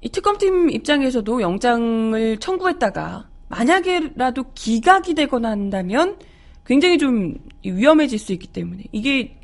이 0.00 0.08
특검팀 0.08 0.70
입장에서도 0.70 1.40
영장을 1.40 2.36
청구했다가 2.38 3.28
만약에라도 3.48 4.44
기각이 4.54 5.14
되거나 5.14 5.50
한다면 5.50 6.18
굉장히 6.64 6.98
좀 6.98 7.34
위험해질 7.64 8.18
수 8.18 8.32
있기 8.32 8.48
때문에 8.48 8.84
이게 8.92 9.38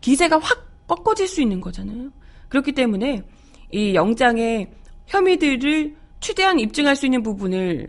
기세가 0.00 0.38
확 0.38 0.64
꺾어질 0.86 1.28
수 1.28 1.40
있는 1.40 1.60
거잖아요. 1.60 2.10
그렇기 2.48 2.72
때문에 2.72 3.22
이 3.70 3.94
영장의 3.94 4.70
혐의들을 5.06 5.96
최대한 6.20 6.58
입증할 6.58 6.96
수 6.96 7.06
있는 7.06 7.22
부분을 7.22 7.86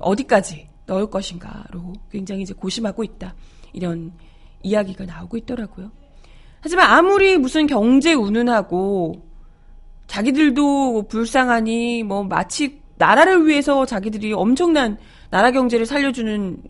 어디까지 0.00 0.68
넣을 0.86 1.10
것인가로 1.10 1.92
굉장히 2.10 2.42
이제 2.42 2.54
고심하고 2.54 3.04
있다. 3.04 3.34
이런 3.72 4.12
이야기가 4.62 5.04
나오고 5.04 5.36
있더라고요. 5.38 5.90
하지만 6.62 6.90
아무리 6.90 7.36
무슨 7.36 7.66
경제 7.66 8.14
운운하고 8.14 9.22
자기들도 10.06 11.08
불쌍하니 11.08 12.04
뭐 12.04 12.24
마치 12.24 12.80
나라를 12.96 13.46
위해서 13.46 13.84
자기들이 13.84 14.32
엄청난 14.32 14.96
나라 15.30 15.50
경제를 15.50 15.84
살려주는 15.84 16.62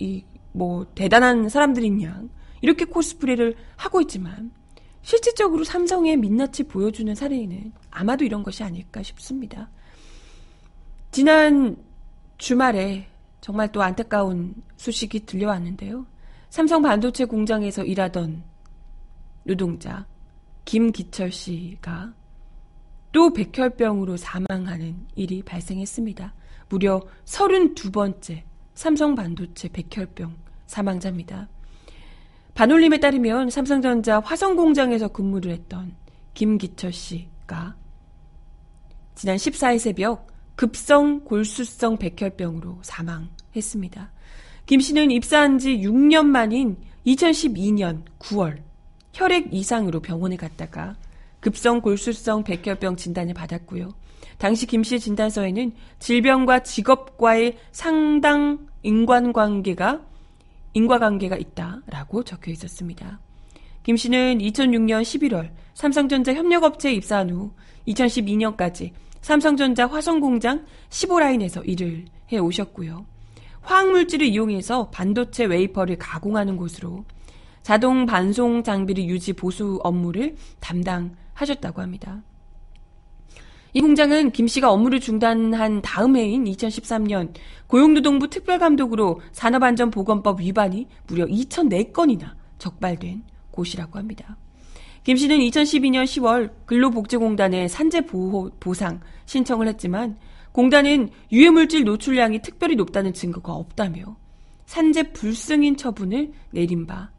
이 0.00 0.24
뭐 0.58 0.84
대단한 0.94 1.48
사람들인 1.48 2.02
양 2.02 2.28
이렇게 2.60 2.84
코스프레를 2.84 3.54
하고 3.76 4.00
있지만 4.00 4.50
실질적으로 5.02 5.64
삼성의 5.64 6.16
민낯이 6.16 6.66
보여주는 6.68 7.14
사례는 7.14 7.72
아마도 7.90 8.24
이런 8.24 8.42
것이 8.42 8.64
아닐까 8.64 9.02
싶습니다. 9.02 9.70
지난 11.12 11.76
주말에 12.36 13.06
정말 13.40 13.70
또 13.72 13.82
안타까운 13.82 14.54
소식이 14.76 15.24
들려왔는데요. 15.24 16.04
삼성 16.50 16.82
반도체 16.82 17.24
공장에서 17.24 17.84
일하던 17.84 18.42
노동자 19.48 20.06
김기철 20.66 21.32
씨가 21.32 22.12
또 23.12 23.32
백혈병으로 23.32 24.18
사망하는 24.18 25.06
일이 25.14 25.42
발생했습니다. 25.42 26.34
무려 26.68 27.00
32번째 27.24 28.42
삼성 28.74 29.14
반도체 29.14 29.70
백혈병 29.70 30.36
사망자입니다. 30.66 31.48
반올림에 32.52 33.00
따르면 33.00 33.48
삼성전자 33.48 34.20
화성 34.20 34.54
공장에서 34.54 35.08
근무를 35.08 35.52
했던 35.52 35.96
김기철 36.34 36.92
씨가 36.92 37.74
지난 39.14 39.36
14일 39.36 39.78
새벽 39.78 40.26
급성 40.56 41.24
골수성 41.24 41.96
백혈병으로 41.96 42.80
사망했습니다. 42.82 44.12
김 44.66 44.80
씨는 44.80 45.10
입사한 45.10 45.58
지 45.58 45.78
6년 45.78 46.26
만인 46.26 46.76
2012년 47.06 48.02
9월 48.18 48.67
혈액 49.18 49.52
이상으로 49.52 49.98
병원에 49.98 50.36
갔다가 50.36 50.94
급성 51.40 51.80
골수성 51.80 52.44
백혈병 52.44 52.94
진단을 52.94 53.34
받았고요. 53.34 53.88
당시 54.38 54.64
김 54.64 54.84
씨의 54.84 55.00
진단서에는 55.00 55.72
질병과 55.98 56.62
직업과의 56.62 57.58
상당 57.72 58.68
인관관계가 58.84 60.02
인과관계가 60.74 61.36
있다라고 61.36 62.22
적혀 62.22 62.52
있었습니다. 62.52 63.18
김 63.82 63.96
씨는 63.96 64.38
2006년 64.38 65.02
11월 65.02 65.50
삼성전자 65.74 66.32
협력업체에 66.32 66.92
입사한 66.92 67.30
후 67.30 67.50
2012년까지 67.88 68.92
삼성전자 69.20 69.88
화성공장 69.88 70.64
15라인에서 70.90 71.68
일을 71.68 72.04
해 72.30 72.38
오셨고요. 72.38 73.04
화학물질을 73.62 74.28
이용해서 74.28 74.90
반도체 74.90 75.44
웨이퍼를 75.46 75.98
가공하는 75.98 76.56
곳으로 76.56 77.04
자동 77.68 78.06
반송 78.06 78.62
장비를 78.62 79.04
유지 79.04 79.34
보수 79.34 79.78
업무를 79.84 80.36
담당하셨다고 80.58 81.82
합니다. 81.82 82.22
이 83.74 83.82
공장은 83.82 84.30
김 84.30 84.46
씨가 84.46 84.72
업무를 84.72 85.00
중단한 85.00 85.82
다음 85.82 86.16
해인 86.16 86.44
2013년 86.44 87.34
고용노동부 87.66 88.30
특별감독으로 88.30 89.20
산업안전보건법 89.32 90.40
위반이 90.40 90.86
무려 91.08 91.26
2,004건이나 91.26 92.30
적발된 92.56 93.24
곳이라고 93.50 93.98
합니다. 93.98 94.38
김 95.04 95.18
씨는 95.18 95.36
2012년 95.36 96.04
10월 96.04 96.50
근로복지공단에 96.64 97.68
산재보호 97.68 98.52
보상 98.60 99.00
신청을 99.26 99.68
했지만 99.68 100.16
공단은 100.52 101.10
유해물질 101.30 101.84
노출량이 101.84 102.40
특별히 102.40 102.76
높다는 102.76 103.12
증거가 103.12 103.52
없다며 103.52 104.16
산재 104.64 105.12
불승인 105.12 105.76
처분을 105.76 106.32
내린 106.50 106.86
바 106.86 107.10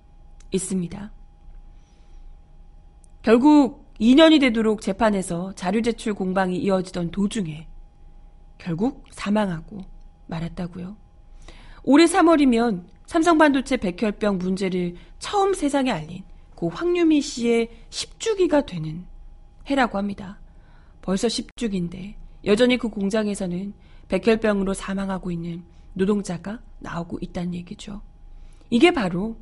있습니다. 0.51 1.11
결국 3.21 3.93
2년이 3.99 4.39
되도록 4.39 4.81
재판에서 4.81 5.53
자료 5.55 5.81
제출 5.81 6.13
공방이 6.13 6.57
이어지던 6.57 7.11
도중에 7.11 7.67
결국 8.57 9.03
사망하고 9.11 9.81
말았다고요. 10.27 10.95
올해 11.83 12.05
3월이면 12.05 12.85
삼성반도체 13.07 13.77
백혈병 13.77 14.37
문제를 14.37 14.95
처음 15.17 15.53
세상에 15.53 15.91
알린 15.91 16.23
고 16.55 16.69
황유미 16.69 17.21
씨의 17.21 17.69
10주기가 17.89 18.65
되는 18.65 19.05
해라고 19.69 19.97
합니다. 19.97 20.39
벌써 21.01 21.27
10주기인데 21.27 22.15
여전히 22.45 22.77
그 22.77 22.89
공장에서는 22.89 23.73
백혈병으로 24.07 24.73
사망하고 24.73 25.31
있는 25.31 25.63
노동자가 25.93 26.61
나오고 26.79 27.19
있다는 27.21 27.53
얘기죠. 27.55 28.01
이게 28.69 28.91
바로 28.91 29.37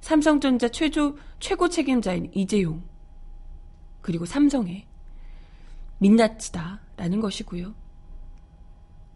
삼성전자 0.00 0.68
최조, 0.68 1.16
최고 1.38 1.68
책임자인 1.68 2.30
이재용, 2.34 2.82
그리고 4.00 4.24
삼성의 4.24 4.86
민낯이다 5.98 6.80
라는 6.96 7.20
것이고요. 7.20 7.74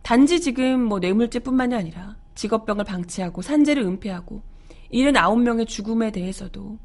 단지 0.03 0.41
지금 0.41 0.85
뭐 0.85 0.99
뇌물죄뿐만이 0.99 1.75
아니라 1.75 2.17
직업병을 2.35 2.85
방치하고 2.85 3.41
산재를 3.41 3.83
은폐하고 3.85 4.43
79명의 4.93 5.67
죽음에 5.67 6.13
대해서도 6.13 6.79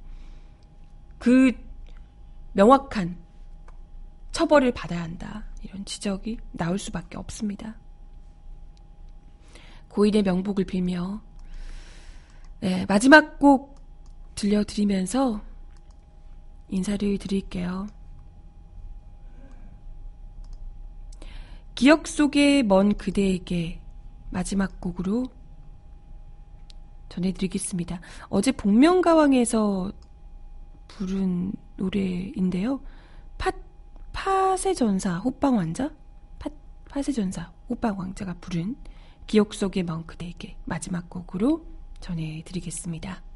그 1.18 1.52
명확한 2.54 3.18
처벌을 4.32 4.72
받아야 4.72 5.04
한다. 5.04 5.46
이런 5.62 5.84
지적이 5.84 6.38
나올 6.52 6.80
수밖에 6.80 7.18
없습니다. 7.18 7.76
고인의 9.90 10.24
명복을 10.24 10.64
빌며 10.64 11.22
네, 12.62 12.86
마지막 12.88 13.40
곡 13.40 13.79
들려드리면서 14.40 15.42
인사를 16.70 17.18
드릴게요. 17.18 17.88
기억 21.76 22.08
속의 22.08 22.64
먼 22.64 22.94
그대에게 22.94 23.82
마지막 24.30 24.80
곡으로 24.80 25.26
전해드리겠습니다. 27.10 28.00
어제 28.30 28.54
복면가왕에서 28.54 29.92
부른 30.88 31.52
노래인데요. 31.76 32.82
파, 33.38 33.52
파세 34.14 34.74
전사 34.74 35.18
호빵 35.18 35.58
왕자? 35.58 35.92
파, 36.38 36.50
파세 36.90 37.12
전사 37.12 37.52
호빵 37.70 38.00
왕자가 38.00 38.36
부른 38.40 38.78
기억 39.28 39.54
속의 39.54 39.84
먼 39.84 40.06
그대에게 40.06 40.56
마지막 40.64 41.10
곡으로 41.10 41.66
전해드리겠습니다. 42.00 43.29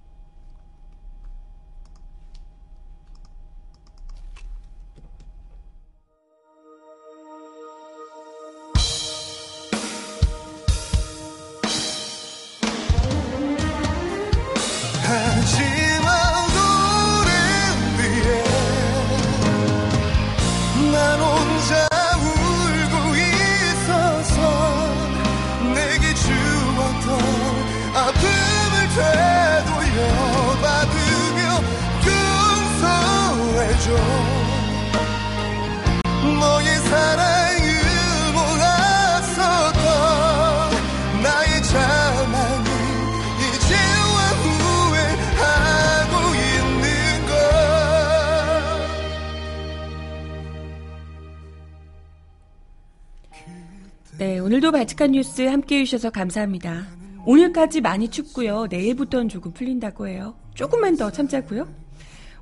오늘도 54.63 54.77
바칙한 54.77 55.11
뉴스 55.11 55.41
함께 55.41 55.81
해주셔서 55.81 56.09
감사합니다. 56.11 56.87
오늘까지 57.25 57.81
많이 57.81 58.07
춥고요. 58.07 58.67
내일부터는 58.69 59.27
조금 59.27 59.51
풀린다고 59.51 60.07
해요. 60.07 60.35
조금만 60.53 60.95
더 60.95 61.11
참자고요. 61.11 61.67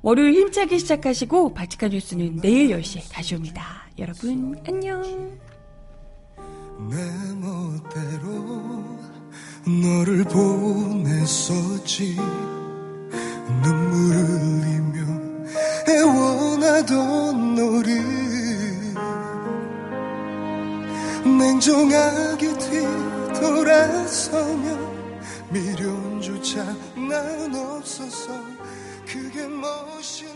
월요일 0.02 0.34
힘차게 0.34 0.78
시작하시고 0.78 1.52
바칙한 1.52 1.90
뉴스는 1.90 2.36
내일 2.36 2.78
10시에 2.78 3.10
다시 3.10 3.34
옵니다. 3.34 3.88
여러분 3.98 4.56
안녕. 4.68 5.02
내 6.88 6.96
멋대로 7.40 8.84
너를 9.82 10.22
보냈었지 10.22 12.16
눈물을 13.64 14.16
흘리며 14.62 14.98
애원하던 15.88 17.54
너를 17.56 18.41
냉정하게 21.24 22.58
뒤 22.58 22.80
돌아서며 23.40 24.78
미련조차 25.50 26.64
난 26.96 27.54
없어서 27.54 28.32
그게 29.06 29.46
멋있는 29.46 30.31